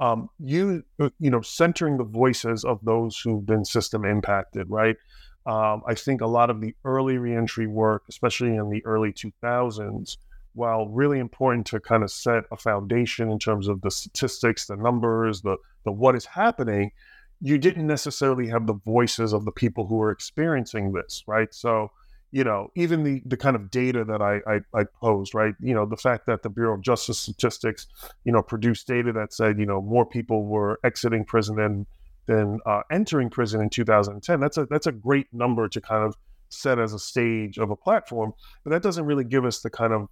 [0.00, 4.96] um, you uh, you know centering the voices of those who've been system impacted, right?
[5.46, 10.16] Um, I think a lot of the early reentry work, especially in the early 2000s,
[10.54, 14.76] while really important to kind of set a foundation in terms of the statistics, the
[14.76, 16.92] numbers, the the what is happening,
[17.40, 21.52] you didn't necessarily have the voices of the people who were experiencing this, right?
[21.54, 21.90] So,
[22.32, 25.54] you know, even the the kind of data that I, I, I posed, right?
[25.60, 27.86] You know, the fact that the Bureau of Justice Statistics,
[28.24, 31.86] you know, produced data that said, you know, more people were exiting prison than
[32.26, 34.38] than uh, entering prison in 2010.
[34.38, 36.16] That's a that's a great number to kind of
[36.50, 38.32] set as a stage of a platform,
[38.64, 40.08] but that doesn't really give us the kind of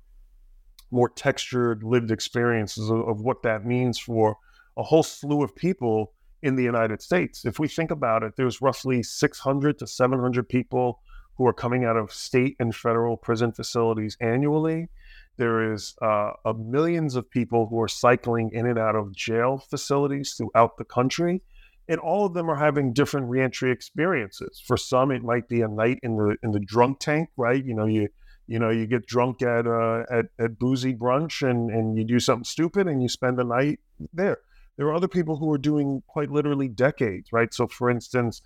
[0.91, 4.37] more textured lived experiences of, of what that means for
[4.77, 7.44] a whole slew of people in the United States.
[7.44, 11.01] If we think about it, there's roughly 600 to 700 people
[11.37, 14.88] who are coming out of state and federal prison facilities annually.
[15.37, 20.35] There is uh, millions of people who are cycling in and out of jail facilities
[20.35, 21.42] throughout the country,
[21.88, 24.61] and all of them are having different reentry experiences.
[24.66, 27.64] For some, it might be a night in the in the drunk tank, right?
[27.64, 28.09] You know, you
[28.48, 32.18] you know you get drunk at uh, at at boozy brunch and and you do
[32.18, 33.79] something stupid and you spend the night
[34.12, 34.38] there.
[34.79, 37.53] There are other people who are doing quite literally decades, right?
[37.53, 38.41] So, for instance,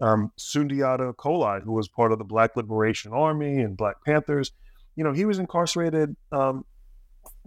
[0.00, 4.52] um, Sundiata Acoli, who was part of the Black Liberation Army and Black Panthers,
[4.94, 6.64] you know, he was incarcerated um,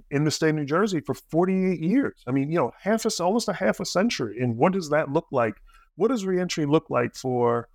[0.09, 2.23] in the state of New Jersey for 48 years.
[2.27, 4.39] I mean, you know, half a, almost a half a century.
[4.41, 5.55] And what does that look like?
[5.95, 7.69] What does reentry look like for,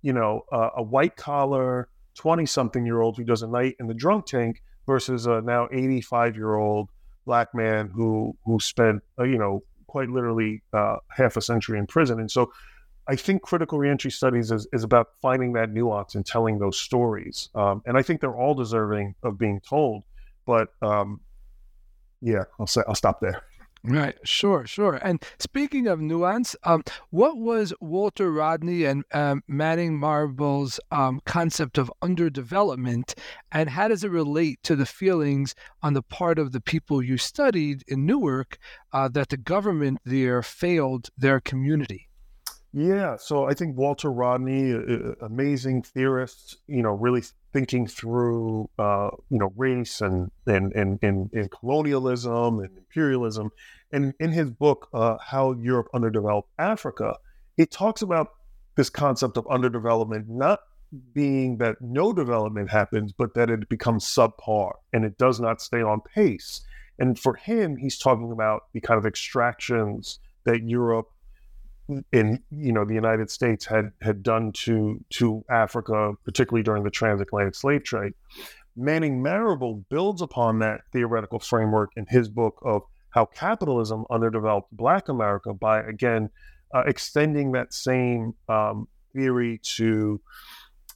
[0.00, 3.88] you know, uh, a white collar 20 something year old who does a night in
[3.88, 6.90] the drunk tank versus a now 85 year old
[7.26, 9.62] black man who who spent uh, you know
[9.94, 12.18] quite literally uh, half a century in prison.
[12.18, 12.52] And so
[13.06, 17.48] I think critical reentry studies is, is about finding that nuance and telling those stories.
[17.54, 20.02] Um, and I think they're all deserving of being told.
[20.46, 21.20] But um,
[22.20, 23.42] yeah, I'll say I'll stop there.
[23.86, 24.94] Right, sure, sure.
[24.94, 31.76] And speaking of nuance, um, what was Walter Rodney and um, Manning Marable's um, concept
[31.76, 33.12] of underdevelopment,
[33.52, 37.18] and how does it relate to the feelings on the part of the people you
[37.18, 38.56] studied in Newark
[38.94, 42.08] uh, that the government there failed their community?
[42.76, 49.10] Yeah, so I think Walter Rodney, uh, amazing theorist, you know, really thinking through, uh,
[49.30, 53.50] you know, race and, and and, and and colonialism and imperialism,
[53.94, 57.16] and in his book, uh, How Europe Underdeveloped Africa,
[57.56, 58.28] he talks about
[58.76, 60.60] this concept of underdevelopment not
[61.12, 65.80] being that no development happens, but that it becomes subpar and it does not stay
[65.80, 66.60] on pace.
[66.98, 71.08] And for him, he's talking about the kind of extractions that Europe
[72.12, 76.90] in you know the United States had had done to to Africa, particularly during the
[76.90, 78.14] transatlantic slave trade.
[78.76, 82.82] Manning Marable builds upon that theoretical framework in his book of
[83.14, 86.28] how capitalism underdeveloped Black America by again
[86.74, 90.20] uh, extending that same um, theory to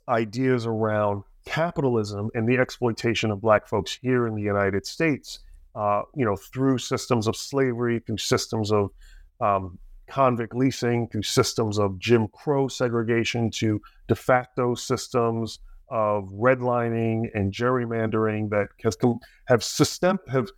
[0.09, 5.39] ideas around capitalism and the exploitation of Black folks here in the United States.
[5.77, 8.91] Uh, you know, through systems of slavery, through systems of
[9.41, 17.29] um, convict leasing through systems of Jim Crow segregation to de facto systems of redlining
[17.35, 20.49] and gerrymandering that has com- have system have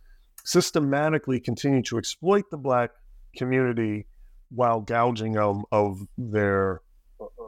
[0.43, 2.91] systematically continue to exploit the black
[3.35, 4.05] community
[4.49, 6.81] while gouging them of their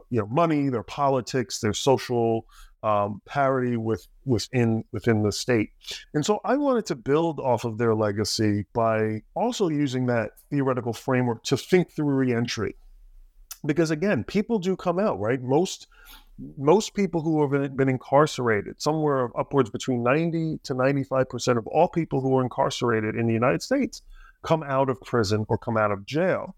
[0.10, 2.46] you know money, their politics, their social
[2.84, 5.72] um, parity with within within the state.
[6.14, 10.94] And so I wanted to build off of their legacy by also using that theoretical
[10.94, 12.76] framework to think through reentry.
[13.66, 15.42] Because again, people do come out, right?
[15.42, 15.88] Most
[16.58, 22.22] most people who have been, incarcerated, somewhere upwards between 90 to 95% of all people
[22.22, 24.02] who are incarcerated in the United States
[24.44, 26.56] come out of prison or come out of jail.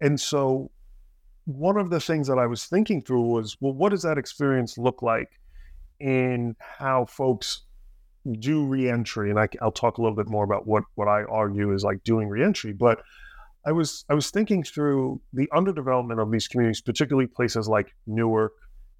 [0.00, 0.70] And so
[1.44, 4.78] one of the things that I was thinking through was, well, what does that experience
[4.78, 5.40] look like
[6.00, 7.62] in how folks
[8.32, 11.72] do reentry, and I, will talk a little bit more about what what I argue
[11.72, 12.72] is like doing reentry.
[12.72, 13.00] But
[13.64, 18.52] I was I was thinking through the underdevelopment of these communities, particularly places like Newark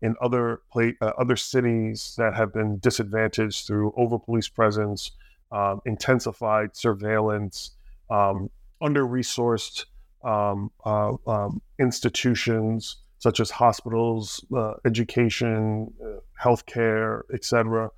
[0.03, 5.13] and other pla- uh, other cities that have been disadvantaged through over police presence,
[5.53, 7.73] um, intensified surveillance,
[8.11, 9.87] um, under resourced
[10.23, 17.91] um, uh, um, institutions such as hospitals, uh, education, uh, healthcare, etc.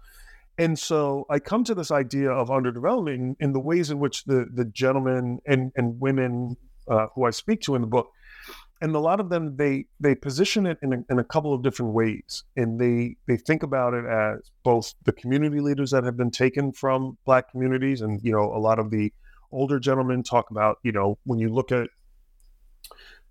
[0.58, 4.46] And so I come to this idea of underdevelopment in the ways in which the
[4.52, 6.56] the gentlemen and and women
[6.88, 8.10] uh, who I speak to in the book,
[8.80, 11.62] and a lot of them they they position it in a, in a couple of
[11.62, 16.16] different ways, and they they think about it as both the community leaders that have
[16.16, 19.12] been taken from Black communities, and you know a lot of the
[19.50, 21.88] older gentlemen talk about you know when you look at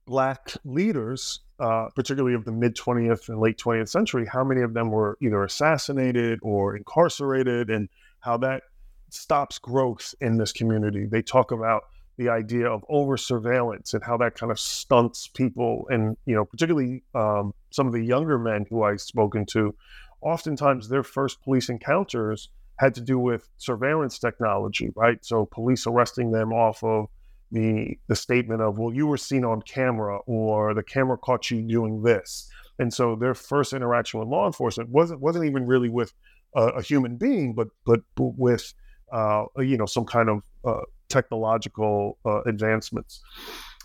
[0.06, 4.74] Black leaders uh, particularly of the mid 20th and late 20th century, how many of
[4.74, 7.90] them were either assassinated or incarcerated, and
[8.20, 8.64] how that
[9.10, 11.06] stops growth in this community.
[11.06, 11.84] They talk about
[12.18, 16.46] the idea of over surveillance and how that kind of stunts people, and you know,
[16.46, 19.76] particularly um, some of the younger men who I've spoken to.
[20.22, 22.50] Oftentimes, their first police encounters
[22.80, 25.24] had to do with surveillance technology, right?
[25.24, 27.08] So, police arresting them off of
[27.52, 31.62] the the statement of well you were seen on camera or the camera caught you
[31.62, 32.50] doing this
[32.80, 36.14] and so their first interaction with law enforcement wasn't wasn't even really with
[36.56, 38.74] a, a human being but but, but with
[39.12, 43.22] uh, you know some kind of uh, technological uh, advancements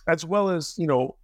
[0.08, 1.16] as well as you know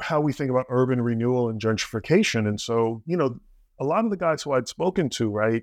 [0.00, 3.38] how we think about urban renewal and gentrification and so you know
[3.80, 5.62] a lot of the guys who I'd spoken to right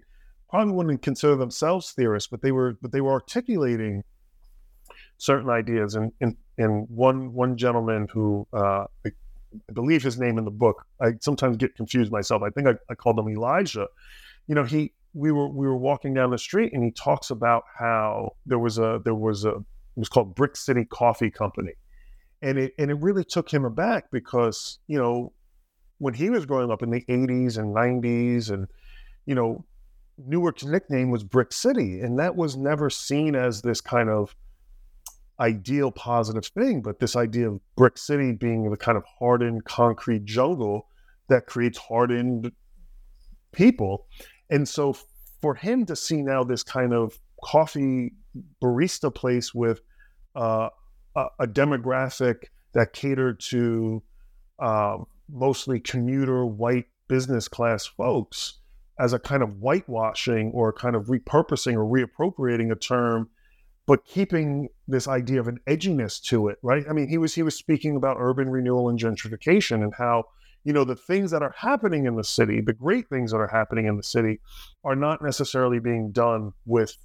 [0.50, 4.04] probably wouldn't consider themselves theorists but they were but they were articulating
[5.20, 5.94] certain ideas.
[5.94, 9.12] And and, and one one gentleman who uh, I,
[9.54, 12.42] I believe his name in the book, I sometimes get confused myself.
[12.42, 13.88] I think I, I called him Elijah.
[14.48, 17.64] You know, he we were we were walking down the street and he talks about
[17.78, 19.64] how there was a there was a it
[19.98, 21.74] was called Brick City Coffee Company.
[22.42, 25.34] And it and it really took him aback because, you know,
[25.98, 28.68] when he was growing up in the 80s and 90s and
[29.26, 29.66] you know,
[30.18, 34.36] Newark's nickname was Brick City and that was never seen as this kind of
[35.40, 40.26] ideal positive thing, but this idea of Brick City being the kind of hardened concrete
[40.26, 40.88] jungle
[41.30, 42.52] that creates hardened
[43.52, 44.06] people.
[44.50, 44.96] And so
[45.42, 48.14] for him to see now this kind of coffee
[48.62, 49.82] barista place with
[50.36, 50.70] uh,
[51.16, 54.04] a, a, demographic that catered to
[54.60, 54.98] uh,
[55.32, 58.60] mostly commuter white business class folks
[59.00, 63.30] as a kind of whitewashing or kind of repurposing or reappropriating a term
[63.90, 66.86] but keeping this idea of an edginess to it, right?
[66.88, 70.26] I mean, he was he was speaking about urban renewal and gentrification and how
[70.64, 73.48] you know the things that are happening in the city, the great things that are
[73.48, 74.40] happening in the city,
[74.84, 76.96] are not necessarily being done with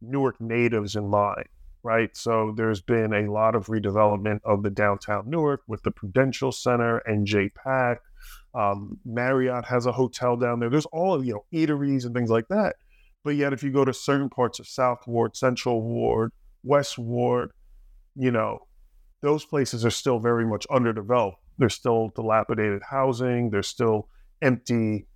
[0.00, 1.46] Newark natives in mind,
[1.82, 2.16] right?
[2.16, 7.02] So there's been a lot of redevelopment of the downtown Newark with the Prudential Center,
[7.08, 7.98] NJPAC.
[8.54, 10.70] Um, Marriott has a hotel down there.
[10.70, 12.76] There's all of you know eateries and things like that.
[13.24, 16.32] But yet, if you go to certain parts of South Ward, Central Ward,
[16.64, 17.52] West Ward,
[18.16, 18.66] you know,
[19.20, 21.38] those places are still very much underdeveloped.
[21.58, 23.50] There's still dilapidated housing.
[23.50, 24.08] There's still
[24.40, 25.06] empty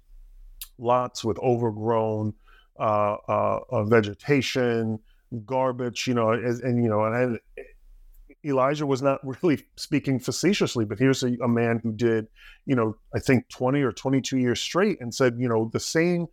[0.79, 2.35] lots with overgrown
[2.79, 4.99] uh, uh, uh, vegetation,
[5.45, 6.07] garbage.
[6.07, 7.39] You know, and, and you know, and
[8.45, 12.29] Elijah was not really speaking facetiously, but here's a, a, man who did,
[12.65, 16.27] you know, I think 20 or 22 years straight and said, you know, the same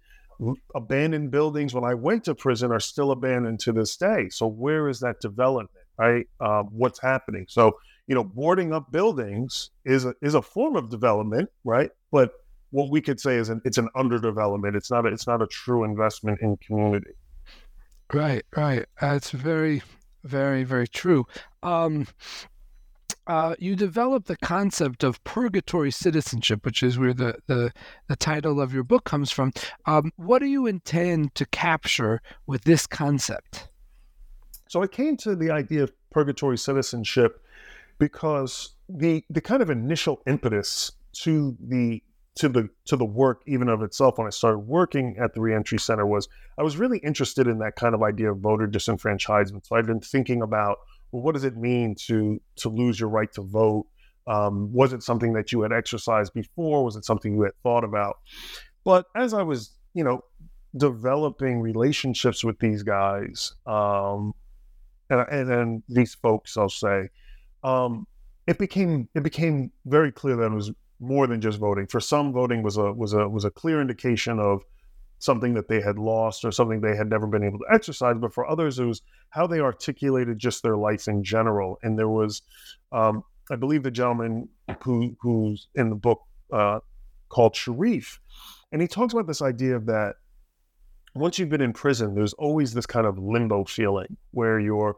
[0.76, 4.30] abandoned buildings when I went to prison are still abandoned to this day.
[4.30, 6.28] So where is that development, right?
[6.40, 7.46] Uh, what's happening?
[7.50, 7.78] So,
[8.08, 11.92] you know, boarding up buildings is a, is a form of development, right?
[12.12, 12.34] But
[12.72, 14.76] what we could say is an, it's an underdevelopment.
[14.76, 17.12] It's not a, it's not a true investment in community.
[18.12, 18.86] Right, right.
[19.00, 19.82] That's very,
[20.24, 21.26] very, very true.
[21.62, 22.08] Um,
[23.26, 27.72] uh, you developed the concept of purgatory citizenship, which is where the, the,
[28.10, 29.54] the title of your book comes from.
[29.86, 33.70] Um, what do you intend to capture with this concept?
[34.68, 37.43] So I came to the idea of purgatory citizenship
[38.04, 42.04] because the the kind of initial impetus to the
[42.36, 45.80] to the to the work even of itself when I started working at the reentry
[45.80, 46.28] center was
[46.58, 49.66] I was really interested in that kind of idea of voter disenfranchisement.
[49.66, 50.80] So I've been thinking about
[51.14, 53.88] well, what does it mean to to lose your right to vote?
[54.28, 56.84] Um, was it something that you had exercised before?
[56.84, 58.18] Was it something you had thought about?
[58.84, 60.26] But as I was, you know,
[60.76, 64.34] developing relationships with these guys, um,
[65.10, 67.10] and and then these folks, I'll say,
[67.64, 68.08] um,
[68.48, 71.88] it became it became very clear that it was more than just voting.
[71.88, 74.64] For some, voting was a was a was a clear indication of
[75.20, 78.16] something that they had lost or something they had never been able to exercise.
[78.20, 81.80] But for others, it was how they articulated just their life in general.
[81.82, 82.42] And there was,
[82.92, 84.50] um, I believe, the gentleman
[84.82, 86.80] who who's in the book uh,
[87.30, 88.20] called Sharif,
[88.72, 90.16] and he talks about this idea of that
[91.16, 94.98] once you've been in prison, there's always this kind of limbo feeling where you're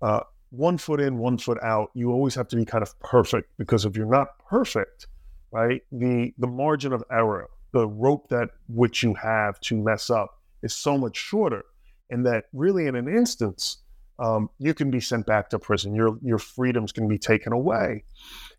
[0.00, 0.20] uh,
[0.56, 1.90] one foot in, one foot out.
[1.94, 5.06] You always have to be kind of perfect because if you're not perfect,
[5.50, 10.40] right, the the margin of error the rope that which you have to mess up
[10.62, 11.64] is so much shorter,
[12.08, 13.78] and that really in an instance,
[14.20, 15.92] um, you can be sent back to prison.
[15.92, 18.04] Your your freedoms can be taken away,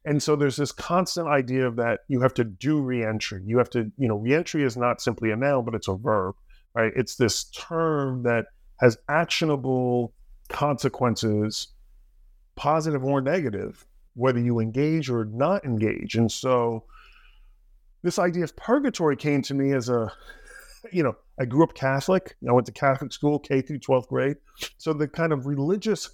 [0.04, 3.42] and so there's this constant idea of that you have to do reentry.
[3.46, 6.36] You have to, you know, reentry is not simply a noun, but it's a verb,
[6.76, 6.92] right?
[6.94, 8.48] It's this term that
[8.82, 10.14] has actionable
[10.50, 11.70] consequences,
[12.56, 13.86] positive or negative,
[14.16, 16.16] whether you engage or not engage.
[16.16, 16.86] And so
[18.02, 20.12] this idea of purgatory came to me as a,
[20.92, 22.36] you know, I grew up Catholic.
[22.48, 24.38] I went to Catholic school, K through 12th grade.
[24.78, 26.10] So the kind of religious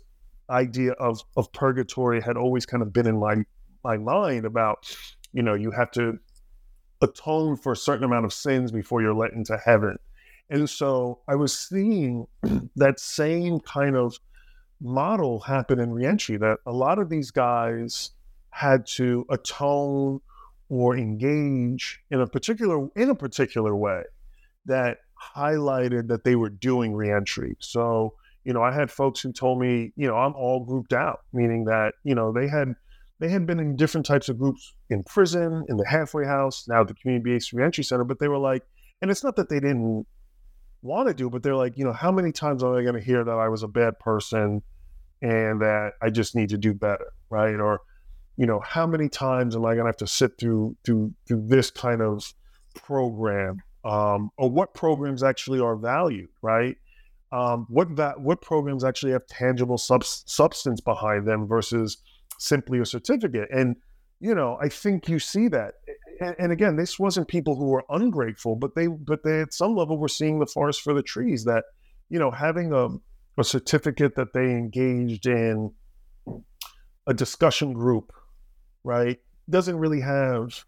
[0.50, 3.44] idea of, of purgatory had always kind of been in my,
[3.84, 4.96] my mind about,
[5.34, 6.18] you know, you have to
[7.02, 9.98] atone for a certain amount of sins before you're let into heaven.
[10.50, 12.28] And so I was seeing
[12.76, 14.18] that same kind of
[14.82, 18.12] model happen in reentry that a lot of these guys
[18.50, 20.20] had to atone
[20.70, 24.04] or engage in a particular in a particular way
[24.66, 24.98] that
[25.36, 27.56] highlighted that they were doing reentry.
[27.60, 31.20] So, you know, I had folks who told me, you know, I'm all grouped out,
[31.32, 32.76] meaning that, you know, they had
[33.20, 36.84] they had been in different types of groups in prison, in the halfway house, now
[36.84, 38.64] the community based reentry center, but they were like,
[39.02, 40.08] and it's not that they didn't
[40.82, 43.02] want to do, but they're like, you know, how many times am I going to
[43.02, 44.64] hear that I was a bad person
[45.22, 47.56] and that I just need to do better, right?
[47.56, 47.82] Or
[48.38, 51.48] you know, how many times am I going to have to sit through through through
[51.48, 52.34] this kind of
[52.76, 56.78] program, um, or what programs actually are valued, right?
[57.32, 61.98] Um, what that what programs actually have tangible sub- substance behind them versus
[62.40, 63.76] simply a certificate, and
[64.20, 65.76] you know, I think you see that.
[66.20, 69.76] And, and again, this wasn't people who were ungrateful, but they but they at some
[69.76, 71.44] level were seeing the forest for the trees.
[71.46, 71.66] That
[72.10, 72.90] you know, having a
[73.38, 75.72] a certificate that they engaged in
[77.08, 78.14] a discussion group
[78.84, 79.20] right,
[79.50, 80.66] doesn't really have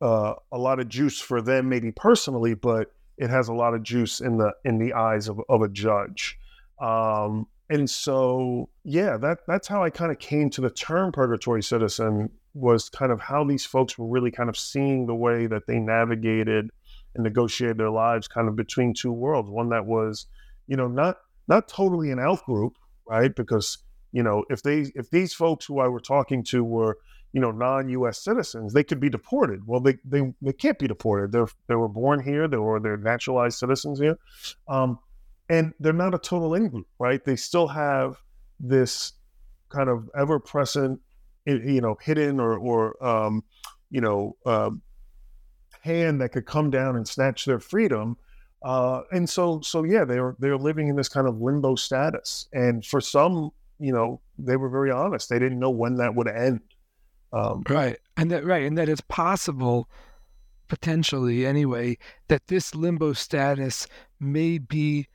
[0.00, 3.82] uh, a lot of juice for them, maybe personally, but it has a lot of
[3.82, 6.38] juice in the in the eyes of, of a judge.
[6.80, 11.62] Um, and so, yeah, that that's how I kind of came to the term purgatory
[11.62, 15.66] citizen was kind of how these folks were really kind of seeing the way that
[15.66, 16.70] they navigated
[17.14, 19.50] and negotiated their lives kind of between two worlds.
[19.50, 20.26] One that was,
[20.66, 21.18] you know, not
[21.48, 22.76] not totally an out group,
[23.08, 23.34] right?
[23.34, 23.78] Because
[24.12, 26.98] you know, if they if these folks who I were talking to were
[27.32, 28.22] you know non-U.S.
[28.22, 29.66] citizens, they could be deported.
[29.66, 31.32] Well, they they, they can't be deported.
[31.32, 34.18] They're they were born here, they were they're naturalized citizens here,
[34.68, 34.98] um,
[35.48, 37.22] and they're not a total in group, right?
[37.22, 38.16] They still have
[38.58, 39.12] this
[39.68, 41.00] kind of ever present,
[41.44, 43.44] you know, hidden or or um,
[43.90, 44.82] you know um,
[45.80, 48.16] hand that could come down and snatch their freedom.
[48.62, 52.84] Uh, and so so yeah, they're they're living in this kind of limbo status, and
[52.84, 55.28] for some, you know, they were very honest.
[55.28, 56.60] They didn't know when that would end.
[57.32, 59.88] Um, right, and that right, and that it's possible,
[60.68, 61.98] potentially anyway,
[62.28, 63.86] that this limbo status
[64.18, 65.06] may be,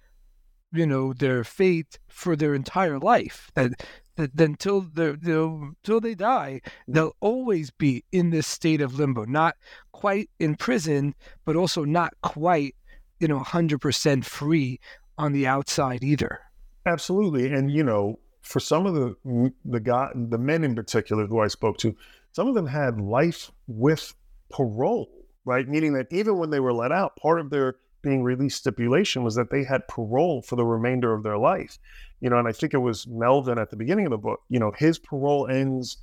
[0.71, 3.49] you know, their fate for their entire life.
[3.55, 3.83] That
[4.17, 9.55] that until they until they die, they'll always be in this state of limbo, not
[9.91, 11.15] quite in prison,
[11.45, 12.75] but also not quite,
[13.21, 14.79] you know, hundred percent free
[15.17, 16.39] on the outside either.
[16.85, 21.39] Absolutely, and you know, for some of the the guy, the men in particular who
[21.39, 21.95] I spoke to,
[22.31, 24.15] some of them had life with
[24.49, 25.09] parole,
[25.45, 25.67] right?
[25.67, 29.35] Meaning that even when they were let out, part of their being released stipulation was
[29.35, 31.77] that they had parole for the remainder of their life.
[32.19, 34.41] You know, and I think it was Melvin at the beginning of the book.
[34.49, 35.97] You know, his parole ends.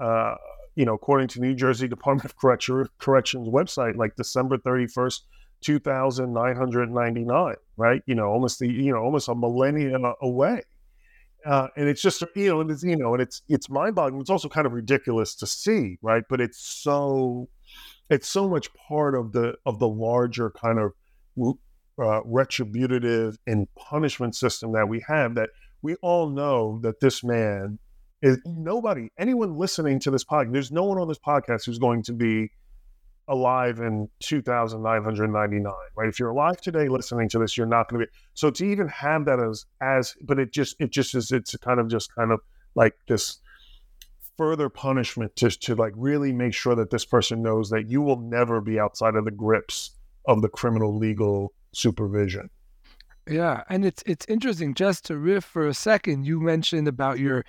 [0.00, 0.34] Uh,
[0.74, 4.88] you know, according to New Jersey Department of Correction, Corrections website, like December thirty
[5.64, 7.56] first, two thousand nine hundred ninety nine.
[7.76, 8.02] Right?
[8.06, 10.62] You know, almost the you know almost a millennium away.
[11.44, 14.20] Uh, and it's just you know, and it's you know, and it's it's mind boggling.
[14.20, 16.24] It's also kind of ridiculous to see, right?
[16.28, 17.48] But it's so
[18.10, 20.92] it's so much part of the of the larger kind of
[21.98, 25.50] uh, retributive and punishment system that we have that
[25.82, 27.78] we all know that this man
[28.22, 32.02] is nobody anyone listening to this podcast there's no one on this podcast who's going
[32.02, 32.50] to be
[33.28, 38.06] alive in 2999 right if you're alive today listening to this you're not going to
[38.06, 41.56] be so to even have that as as but it just it just is it's
[41.56, 42.40] kind of just kind of
[42.74, 43.40] like this
[44.36, 48.20] further punishment to to like really make sure that this person knows that you will
[48.20, 49.92] never be outside of the grips
[50.26, 52.50] of the criminal legal supervision.
[53.28, 56.26] Yeah, and it's it's interesting just to riff for a second.
[56.26, 57.44] You mentioned about your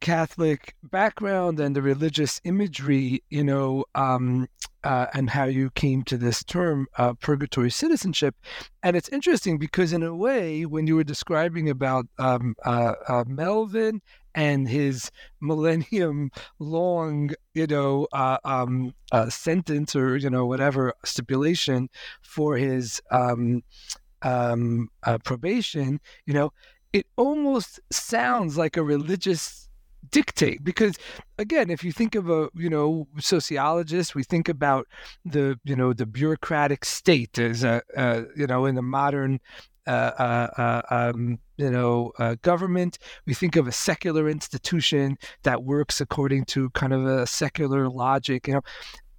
[0.00, 4.48] Catholic background and the religious imagery, you know, um,
[4.82, 8.34] uh, and how you came to this term, uh, purgatory citizenship.
[8.82, 13.24] And it's interesting because, in a way, when you were describing about um, uh, uh
[13.26, 14.00] Melvin
[14.34, 21.90] and his millennium long, you know, uh, um, uh, sentence or, you know, whatever stipulation
[22.22, 23.62] for his um,
[24.22, 26.52] um, uh, probation, you know,
[26.92, 29.68] it almost sounds like a religious
[30.10, 30.96] dictate because
[31.38, 34.86] again if you think of a you know sociologist we think about
[35.24, 37.82] the you know the bureaucratic state as a,
[38.36, 39.38] you know in the modern
[39.86, 42.98] uh, uh, uh, um, you know uh, government.
[43.26, 48.46] We think of a secular institution that works according to kind of a secular logic.
[48.46, 48.60] You know,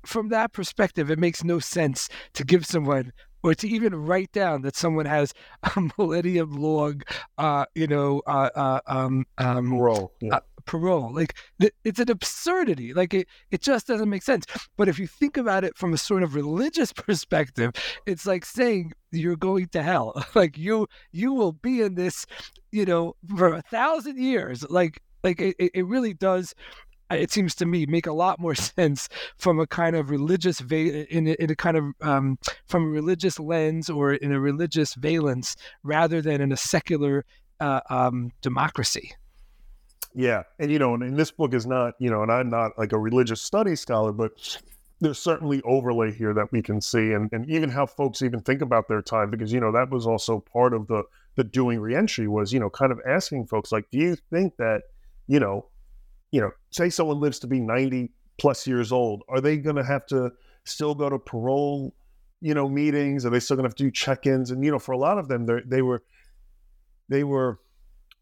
[0.06, 3.12] from that perspective, it makes no sense to give someone
[3.44, 5.34] or to even write down that someone has
[5.76, 7.02] a millennium long,
[7.38, 10.14] uh, you know, uh, uh, um, um, parole.
[10.22, 10.40] Yeah.
[10.62, 11.14] Uh, parole.
[11.14, 11.36] Like
[11.84, 12.94] it's an absurdity.
[12.94, 14.46] Like it, it just doesn't make sense.
[14.78, 17.72] But if you think about it from a sort of religious perspective,
[18.06, 20.24] it's like saying you're going to hell.
[20.36, 22.26] like you, you will be in this,
[22.72, 24.64] you know, for a thousand years.
[24.70, 26.56] Like, like it, it really does
[27.12, 31.06] it seems to me make a lot more sense from a kind of religious va-
[31.14, 34.94] in, a, in a kind of um, from a religious lens or in a religious
[34.96, 37.26] valence rather than in a secular
[37.60, 39.12] uh, um, democracy.
[40.14, 42.78] Yeah, and you know, and, and this book is not you know, and I'm not
[42.78, 44.58] like a religious studies scholar, but
[45.00, 48.62] there's certainly overlay here that we can see and, and even how folks even think
[48.62, 51.04] about their time because you know that was also part of the
[51.36, 54.84] the doing reentry was you know kind of asking folks like do you think that
[55.28, 55.66] you know
[56.32, 59.84] you know, say someone lives to be 90 plus years old, are they going to
[59.84, 60.32] have to
[60.64, 61.94] still go to parole,
[62.40, 63.26] you know, meetings?
[63.26, 64.50] Are they still going to have to do check-ins?
[64.52, 66.02] And you know, for a lot of them, they were
[67.10, 67.60] they were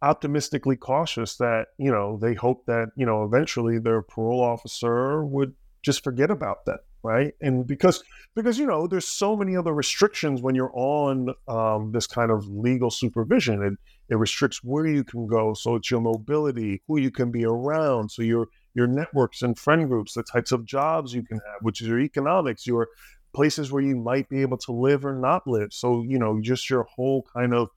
[0.02, 5.54] optimistically cautious that you know they hope that you know eventually their parole officer would
[5.84, 7.34] just forget about them right?
[7.42, 8.04] And because
[8.36, 12.48] because you know there's so many other restrictions when you're on um, this kind of
[12.48, 13.74] legal supervision it,
[14.14, 18.10] it restricts where you can go so it's your mobility who you can be around
[18.10, 21.82] so your your networks and friend groups the types of jobs you can have which
[21.82, 22.88] is your economics your
[23.34, 25.72] places where you might be able to live or not live.
[25.72, 27.70] So you know just your whole kind of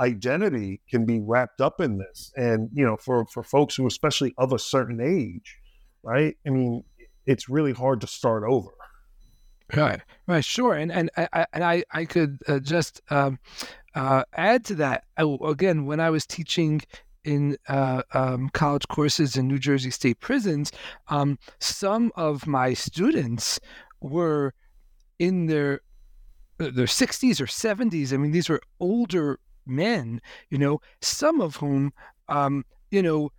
[0.00, 4.34] identity can be wrapped up in this and you know for for folks who especially
[4.38, 5.58] of a certain age
[6.02, 6.82] right i mean
[7.26, 8.70] it's really hard to start over.
[9.74, 13.38] Right, right, sure, and and I and I I could uh, just um,
[13.94, 15.04] uh, add to that.
[15.16, 16.82] I, again, when I was teaching
[17.22, 20.72] in uh, um, college courses in New Jersey state prisons,
[21.06, 23.60] um, some of my students
[24.00, 24.54] were
[25.20, 25.82] in their
[26.58, 28.12] their 60s or 70s.
[28.12, 29.38] I mean, these were older
[29.70, 31.92] men, you know, some of whom,
[32.28, 33.30] um, you know,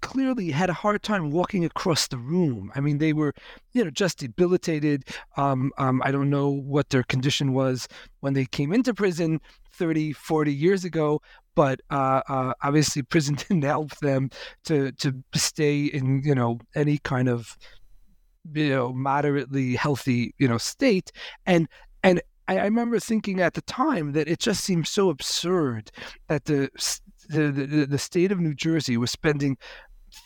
[0.00, 2.70] clearly had a hard time walking across the room.
[2.74, 3.34] I mean, they were,
[3.72, 5.04] you know, just debilitated.
[5.36, 7.88] Um, um, I don't know what their condition was
[8.20, 9.40] when they came into prison
[9.72, 11.20] 30, 40 years ago,
[11.54, 14.30] but uh, uh, obviously prison didn't help them
[14.64, 17.56] to to stay in, you know, any kind of,
[18.52, 21.12] you know, moderately healthy, you know, state.
[21.46, 21.68] And
[22.02, 25.90] and I, I remember thinking at the time that it just seemed so absurd
[26.28, 26.70] that the
[27.28, 29.56] the, the, the state of New Jersey was spending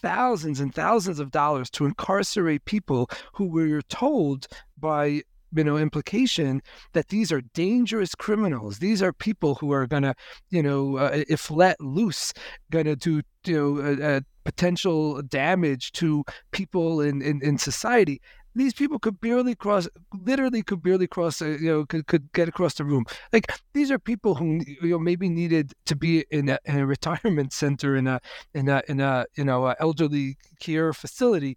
[0.02, 4.46] thousands and thousands of dollars to incarcerate people who were told
[4.78, 5.22] by
[5.54, 6.60] you know implication
[6.92, 8.78] that these are dangerous criminals.
[8.78, 10.14] These are people who are going to
[10.50, 12.32] you know uh, if let loose
[12.70, 18.20] going to do you know uh, uh, potential damage to people in, in in society
[18.58, 19.88] these people could barely cross
[20.24, 23.04] literally could barely cross you know could, could get across the room.
[23.32, 26.86] Like these are people who you know maybe needed to be in a, in a
[26.86, 28.20] retirement center in a
[28.54, 31.56] in a in a you know a elderly care facility.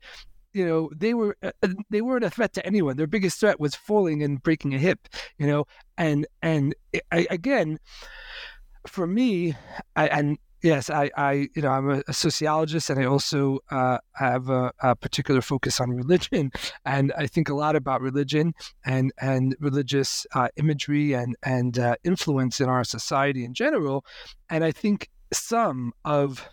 [0.54, 2.98] You know they were uh, uh, they weren't a threat to anyone.
[2.98, 5.66] Their biggest threat was falling and breaking a hip you know?
[5.98, 6.76] And and
[7.12, 7.80] I, again
[8.88, 9.56] for me
[9.96, 14.50] I, and yes I, I you know i'm a, sociologist and i also uh, have
[14.50, 16.52] a, a, particular focus on religion
[16.86, 18.54] and i think a lot about religion
[18.86, 24.06] and and religious uh, imagery and and uh, influence in our society in general
[24.50, 26.50] and i think some of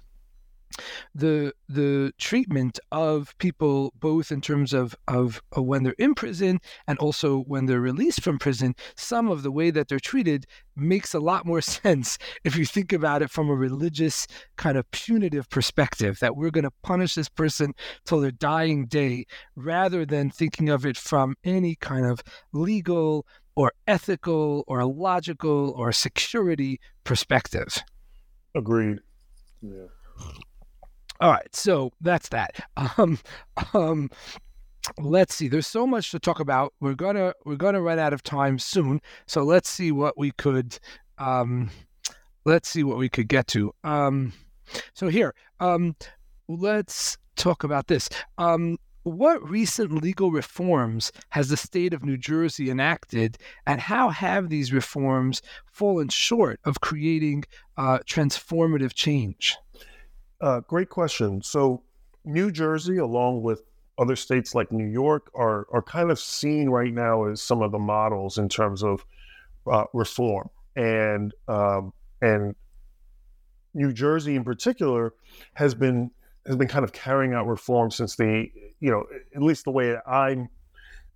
[1.15, 6.99] the the treatment of people both in terms of, of, when they're in prison and
[6.99, 10.47] also when they're released from prison some of the way that they're treated
[10.77, 14.91] makes a lot more sense if you think about it from a religious kind of
[14.91, 19.25] punitive perspective that we're going to punish this person till their dying day
[19.57, 25.91] rather than thinking of it from any kind of legal or ethical or logical or
[25.91, 27.83] security perspective.
[28.55, 29.01] Agreed.
[29.61, 29.87] Yeah
[31.21, 32.61] all right, so that's that.
[32.97, 33.19] Um,
[33.75, 34.11] um,
[34.99, 35.49] let's see.
[35.49, 36.75] There's so much to talk about.
[36.81, 39.01] We're gonna we're gonna run out of time soon.
[39.27, 40.79] So let's see what we could
[41.19, 41.71] um,
[42.45, 43.73] let's see what we could get to.
[43.85, 44.33] Um,
[44.95, 45.97] so here, um,
[46.49, 48.09] let's talk about this.
[48.39, 54.49] Um, what recent legal reforms has the state of New Jersey enacted, and how have
[54.49, 57.45] these reforms fallen short of creating
[57.77, 59.57] uh, transformative change?
[60.41, 61.43] Uh, great question.
[61.43, 61.83] So,
[62.25, 63.63] New Jersey, along with
[63.99, 67.73] other states like New York, are are kind of seen right now as some of
[67.73, 69.05] the models in terms of
[69.67, 72.55] uh, reform, and um, and
[73.75, 75.15] New Jersey in particular
[75.55, 76.11] has been
[76.47, 79.97] has been kind of carrying out reform since the you know at least the way
[80.07, 80.49] I'm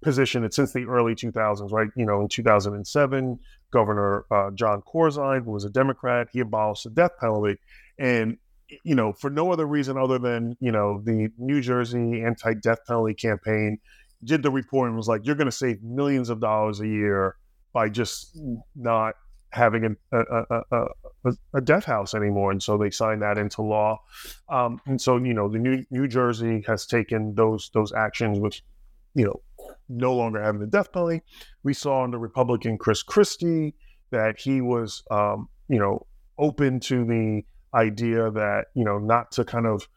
[0.03, 1.89] positioned it since the early 2000s, right?
[1.95, 3.39] You know, in 2007,
[3.71, 7.59] Governor uh, Jon Corzine, who was a Democrat, he abolished the death penalty,
[7.99, 8.37] and
[8.85, 12.81] you know, for no other reason other than, you know, the New Jersey anti death
[12.87, 13.79] penalty campaign
[14.25, 17.37] did the report and was like, you're going to save millions of dollars a year
[17.73, 18.39] by just
[18.77, 19.15] not
[19.51, 22.51] having a, a, a, a, death house anymore.
[22.51, 24.01] And so they signed that into law.
[24.49, 28.59] Um, and so, you know, the New, New Jersey has taken those, those actions with,
[29.15, 29.43] you know,
[29.89, 31.21] no longer having the death penalty.
[31.65, 33.75] We saw under Republican Chris Christie
[34.11, 36.07] that he was, um, you know,
[36.39, 37.43] open to the
[37.75, 39.89] idea that you know not to kind of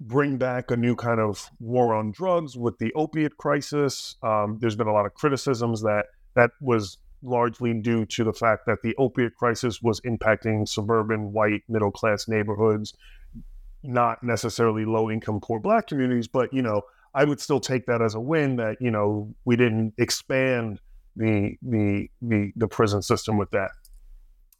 [0.00, 4.16] bring back a new kind of war on drugs with the opiate crisis.
[4.22, 8.64] Um, there's been a lot of criticisms that that was largely due to the fact
[8.66, 12.94] that the opiate crisis was impacting suburban white middle class neighborhoods,
[13.82, 16.28] not necessarily low income poor black communities.
[16.28, 16.82] But you know,
[17.14, 20.80] I would still take that as a win that you know we didn't expand
[21.16, 23.70] the the the, the prison system with that.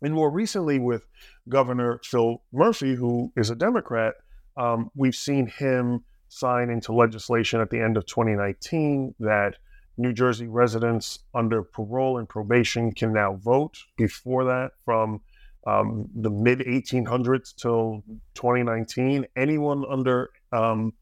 [0.02, 1.06] And more recently, with
[1.48, 4.14] Governor Phil Murphy, who is a Democrat,
[4.56, 9.56] um, we've seen him sign into legislation at the end of 2019 that
[9.98, 13.78] New Jersey residents under parole and probation can now vote.
[13.98, 15.20] Before that, from
[15.66, 18.02] um, the mid 1800s till
[18.34, 20.94] 2019, anyone under um,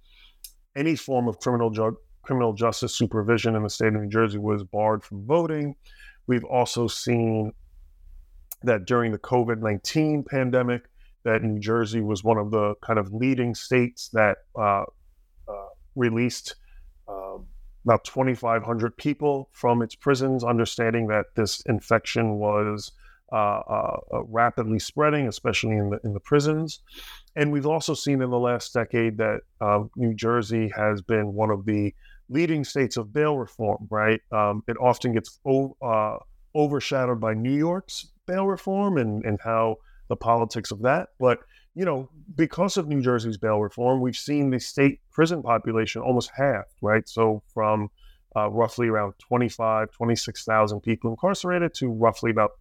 [0.75, 4.65] any form of criminal ju- criminal justice supervision in the state of New Jersey was
[4.65, 5.77] barred from voting.
[6.27, 7.53] We've also seen
[8.63, 10.85] that during the COVID 19 pandemic,
[11.25, 14.85] that New Jersey was one of the kind of leading states that uh,
[15.49, 16.55] uh, released
[17.09, 17.39] uh,
[17.85, 22.93] about 2,500 people from its prisons, understanding that this infection was
[23.31, 26.81] uh, uh, uh, rapidly spreading, especially in the in the prisons.
[27.37, 29.41] And we've also seen in the last decade that
[29.97, 31.95] New Jersey has been one of the
[32.31, 33.87] leading states of bail reform.
[33.91, 36.17] Right, um, it often gets o-
[36.55, 39.77] overshadowed by New York's bail reform and, and how
[40.09, 41.09] the politics of that.
[41.19, 41.41] But,
[41.75, 46.31] you know, because of New Jersey's bail reform, we've seen the state prison population almost
[46.37, 47.09] halved, right?
[47.09, 47.89] So from
[48.37, 52.53] uh, roughly around 25, 26,000 people incarcerated to roughly about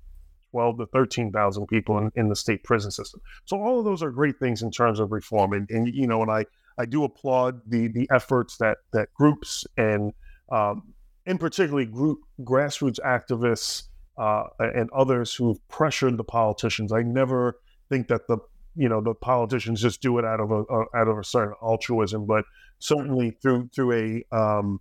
[0.52, 3.22] 12 to 13,000 people in, in the state prison system.
[3.46, 5.54] So all of those are great things in terms of reform.
[5.54, 6.46] And, and you know, and I,
[6.78, 10.14] I do applaud the, the efforts that, that groups and,
[10.52, 10.94] um,
[11.26, 13.84] in particularly group grassroots activists
[14.18, 16.92] uh, and others who've pressured the politicians.
[16.92, 17.60] I never
[17.90, 18.38] think that the
[18.76, 20.64] you know the politicians just do it out of a,
[20.96, 22.46] out of a certain altruism, but
[22.80, 24.80] certainly through through a um,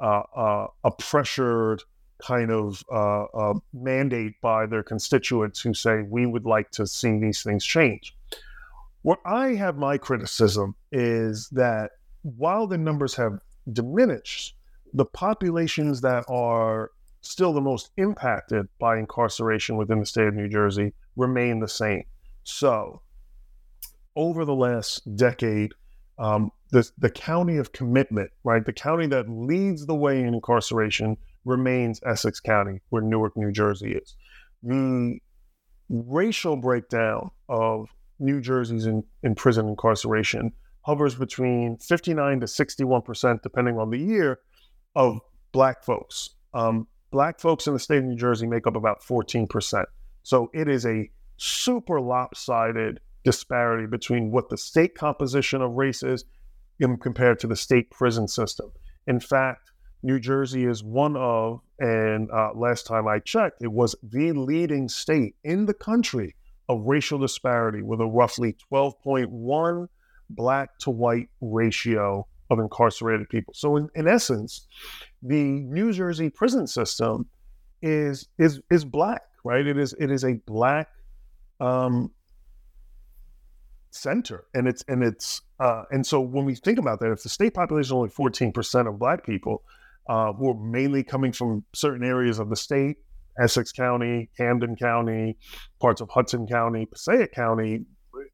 [0.00, 1.82] uh, a pressured
[2.18, 7.42] kind of uh, mandate by their constituents who say we would like to see these
[7.42, 8.16] things change.
[9.02, 11.92] Where I have my criticism is that
[12.22, 13.38] while the numbers have
[13.72, 14.56] diminished,
[14.94, 16.90] the populations that are
[17.26, 22.04] still the most impacted by incarceration within the state of New Jersey remain the same.
[22.44, 23.02] So,
[24.14, 25.72] over the last decade,
[26.18, 31.16] um, the, the county of commitment, right, the county that leads the way in incarceration
[31.44, 34.16] remains Essex County, where Newark, New Jersey is.
[34.62, 35.18] The
[35.88, 40.52] racial breakdown of New Jersey's in, in prison incarceration
[40.82, 44.38] hovers between 59 to 61%, depending on the year,
[44.94, 45.18] of
[45.52, 46.30] black folks.
[46.54, 49.84] Um, black folks in the state of New Jersey make up about 14%.
[50.22, 56.24] So it is a super lopsided disparity between what the state composition of race is
[57.00, 58.70] compared to the state prison system.
[59.06, 59.70] In fact,
[60.02, 64.88] New Jersey is one of, and uh, last time I checked, it was the leading
[64.88, 66.36] state in the country
[66.68, 69.88] of racial disparity with a roughly 12.1
[70.30, 73.54] black to white ratio of incarcerated people.
[73.54, 74.66] So, in, in essence,
[75.22, 77.26] the New Jersey prison system
[77.82, 79.66] is is is black, right?
[79.66, 80.88] It is it is a black
[81.60, 82.10] um,
[83.90, 87.28] center, and it's and it's uh, and so when we think about that, if the
[87.28, 89.62] state population is only fourteen percent of black people,
[90.08, 92.96] uh, who are mainly coming from certain areas of the state,
[93.40, 95.36] Essex County, Camden County,
[95.80, 97.84] parts of Hudson County, Passaic County,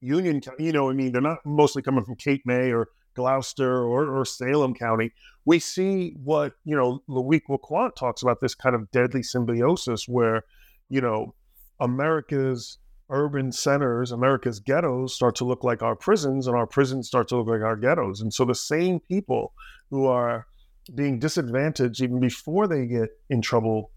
[0.00, 0.64] Union County.
[0.64, 4.24] You know, I mean, they're not mostly coming from Cape May or Gloucester or, or
[4.24, 5.12] Salem County.
[5.44, 7.02] We see what you know.
[7.08, 10.44] Loic Wacquant talks about this kind of deadly symbiosis where,
[10.88, 11.34] you know,
[11.80, 12.78] America's
[13.10, 17.36] urban centers, America's ghettos start to look like our prisons, and our prisons start to
[17.36, 18.20] look like our ghettos.
[18.20, 19.52] And so the same people
[19.90, 20.46] who are
[20.94, 23.90] being disadvantaged even before they get in trouble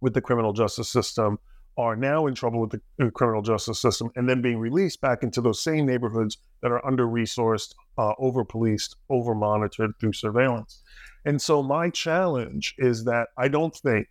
[0.00, 1.38] with the criminal justice system
[1.78, 5.40] are now in trouble with the criminal justice system and then being released back into
[5.40, 10.82] those same neighborhoods that are under resourced, uh, over policed, over monitored through surveillance.
[11.26, 14.06] And so, my challenge is that I don't think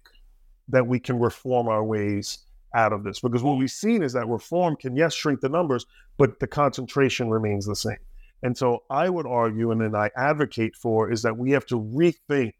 [0.67, 2.39] that we can reform our ways
[2.75, 5.85] out of this because what we've seen is that reform can, yes, shrink the numbers,
[6.17, 7.97] but the concentration remains the same.
[8.43, 11.79] And so, I would argue, and then I advocate for, is that we have to
[11.79, 12.53] rethink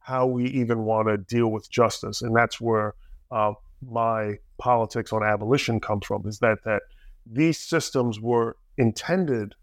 [0.00, 2.20] how we even want to deal with justice.
[2.20, 2.94] And that's where
[3.30, 3.52] uh,
[3.90, 6.82] my politics on abolition comes from is that that
[7.26, 9.54] these systems were intended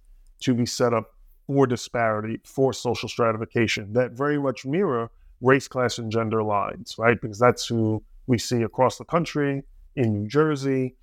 [0.41, 1.15] to be set up
[1.47, 5.09] for disparity, for social stratification that very much mirror
[5.41, 7.19] race, class, and gender lines, right?
[7.19, 9.63] Because that's who we see across the country
[9.95, 10.95] in New Jersey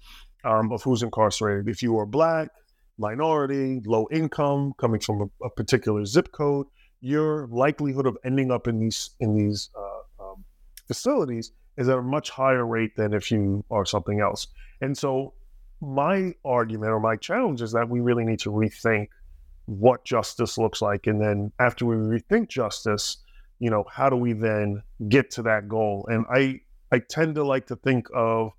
[0.45, 1.69] um, of who's incarcerated.
[1.69, 2.49] If you are black,
[2.99, 6.67] minority, low income, coming from a, a particular zip code,
[7.01, 10.45] your likelihood of ending up in these in these uh, um,
[10.87, 14.49] facilities is at a much higher rate than if you are something else.
[14.81, 15.33] And so,
[15.81, 19.09] my argument or my challenge is that we really need to rethink
[19.67, 21.07] what justice looks like.
[21.07, 23.19] And then, after we rethink justice,
[23.61, 26.07] you know, how do we then get to that goal?
[26.11, 26.61] And I,
[26.93, 28.53] I tend to like to think of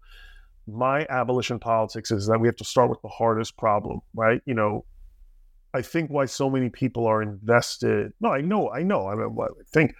[0.65, 4.41] my abolition politics is that we have to start with the hardest problem, right?
[4.45, 4.86] You know,
[5.74, 8.13] I think why so many people are invested.
[8.22, 9.07] No, I know, I know.
[9.07, 9.93] I, mean, I think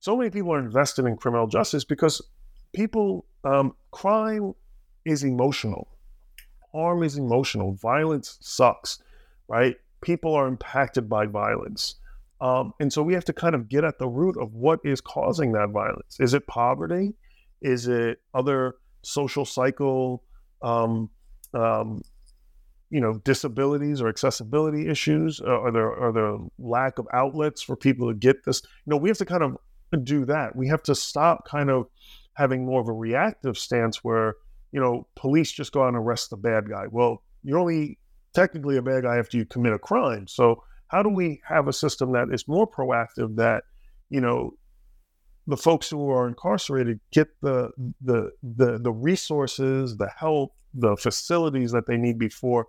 [0.00, 2.20] so many people are invested in criminal justice because
[2.76, 4.54] people, um, crime
[5.06, 5.88] is emotional.
[6.72, 7.72] Harm is emotional.
[7.72, 9.02] Violence sucks,
[9.48, 9.76] right?
[10.02, 11.94] People are impacted by violence.
[12.42, 15.00] Um, and so we have to kind of get at the root of what is
[15.00, 16.18] causing that violence.
[16.20, 17.14] Is it poverty?
[17.62, 20.22] Is it other social cycle,
[20.60, 21.08] um,
[21.54, 22.02] um,
[22.90, 25.40] you know, disabilities or accessibility issues?
[25.40, 28.60] Uh, are there are there lack of outlets for people to get this?
[28.84, 29.56] You know, we have to kind of
[30.04, 30.54] do that.
[30.54, 31.86] We have to stop kind of
[32.36, 34.34] having more of a reactive stance where,
[34.72, 36.84] you know, police just go out and arrest the bad guy.
[36.90, 37.98] Well, you're only
[38.34, 40.26] technically a bad guy after you commit a crime.
[40.28, 43.64] So how do we have a system that is more proactive that,
[44.10, 44.54] you know,
[45.46, 47.70] the folks who are incarcerated get the
[48.00, 52.66] the the the resources, the help, the facilities that they need before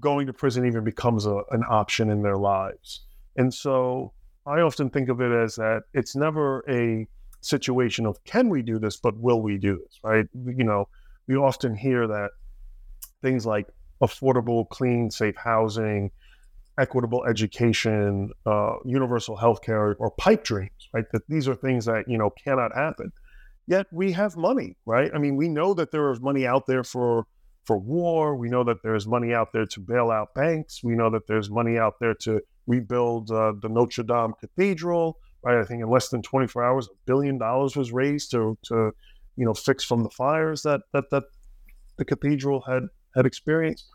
[0.00, 3.02] going to prison even becomes a, an option in their lives.
[3.36, 4.12] And so
[4.46, 7.06] I often think of it as that it's never a
[7.42, 10.26] situation of can we do this, but will we do this, right?
[10.34, 10.88] You know,
[11.28, 12.30] we often hear that
[13.20, 13.66] things like
[14.02, 16.10] affordable, clean, safe housing,
[16.78, 21.04] equitable education, uh, universal health care, or pipe dreams, right?
[21.12, 23.12] That these are things that, you know, cannot happen.
[23.66, 25.10] Yet we have money, right?
[25.14, 27.26] I mean, we know that there is money out there for
[27.64, 28.34] for war.
[28.34, 30.82] We know that there's money out there to bail out banks.
[30.82, 35.18] We know that there's money out there to rebuild uh, the Notre Dame Cathedral.
[35.44, 38.92] I think in less than 24 hours, a billion dollars was raised to to
[39.36, 41.24] you know fix from the fires that that that
[41.96, 42.84] the cathedral had
[43.14, 43.86] had experienced.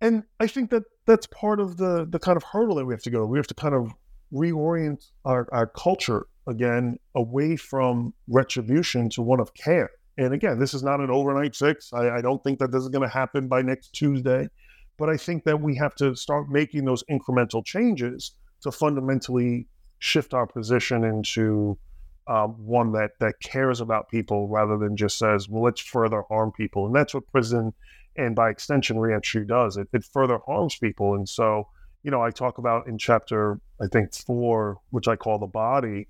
[0.00, 3.02] And I think that that's part of the the kind of hurdle that we have
[3.02, 3.26] to go.
[3.26, 3.92] We have to kind of
[4.32, 9.90] reorient our, our culture again away from retribution to one of care.
[10.18, 11.92] And again, this is not an overnight fix.
[11.92, 14.48] I, I don't think that this is going to happen by next Tuesday.
[14.96, 18.32] But I think that we have to start making those incremental changes
[18.62, 19.66] to fundamentally
[20.04, 21.78] shift our position into
[22.26, 26.52] um, one that that cares about people rather than just says, "Well, let's further harm
[26.52, 27.72] people." And that's what prison
[28.16, 29.78] and by extension reentry does.
[29.78, 31.14] It it further harms people.
[31.14, 31.68] And so,
[32.02, 36.08] you know, I talk about in chapter I think four, which I call the body,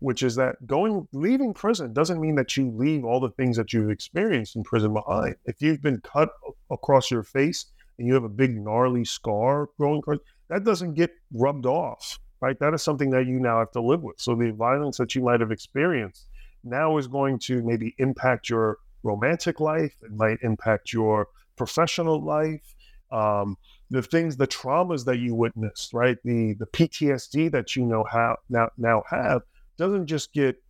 [0.00, 3.72] which is that going leaving prison doesn't mean that you leave all the things that
[3.72, 5.36] you've experienced in prison behind.
[5.46, 6.30] If you've been cut
[6.70, 7.66] across your face
[7.98, 10.02] and you have a big gnarly scar growing
[10.48, 12.58] that doesn't get rubbed off, right?
[12.58, 14.20] That is something that you now have to live with.
[14.20, 16.28] So the violence that you might have experienced
[16.64, 19.94] now is going to maybe impact your romantic life.
[20.02, 22.74] It might impact your professional life.
[23.10, 23.56] Um,
[23.90, 26.16] the things, the traumas that you witnessed, right?
[26.24, 29.42] The the PTSD that you know how now now have
[29.76, 30.62] doesn't just get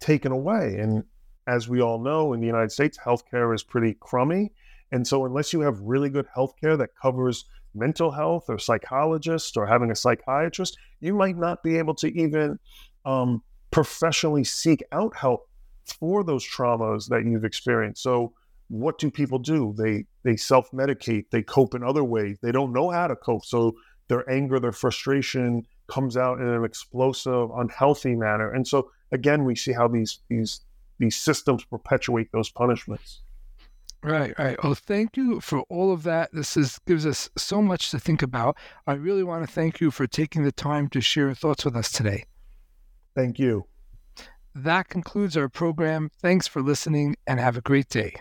[0.00, 0.76] taken away.
[0.78, 1.04] And
[1.46, 4.52] as we all know, in the United States, healthcare is pretty crummy.
[4.92, 7.46] And so, unless you have really good healthcare that covers
[7.76, 12.58] mental health or psychologist or having a psychiatrist, you might not be able to even
[13.04, 15.48] um, professionally seek out help
[15.84, 18.02] for those traumas that you've experienced.
[18.02, 18.32] So,
[18.68, 19.74] what do people do?
[19.78, 21.26] They they self medicate.
[21.30, 22.38] They cope in other ways.
[22.42, 23.44] They don't know how to cope.
[23.44, 23.76] So
[24.08, 28.52] their anger, their frustration, comes out in an explosive, unhealthy manner.
[28.52, 30.60] And so again, we see how these these
[30.98, 33.22] these systems perpetuate those punishments.
[34.06, 34.56] Right, right.
[34.62, 36.30] Oh, thank you for all of that.
[36.32, 38.56] This is gives us so much to think about.
[38.86, 41.74] I really want to thank you for taking the time to share your thoughts with
[41.74, 42.24] us today.
[43.16, 43.64] Thank you.
[44.54, 46.12] That concludes our program.
[46.22, 48.14] Thanks for listening and have a great day.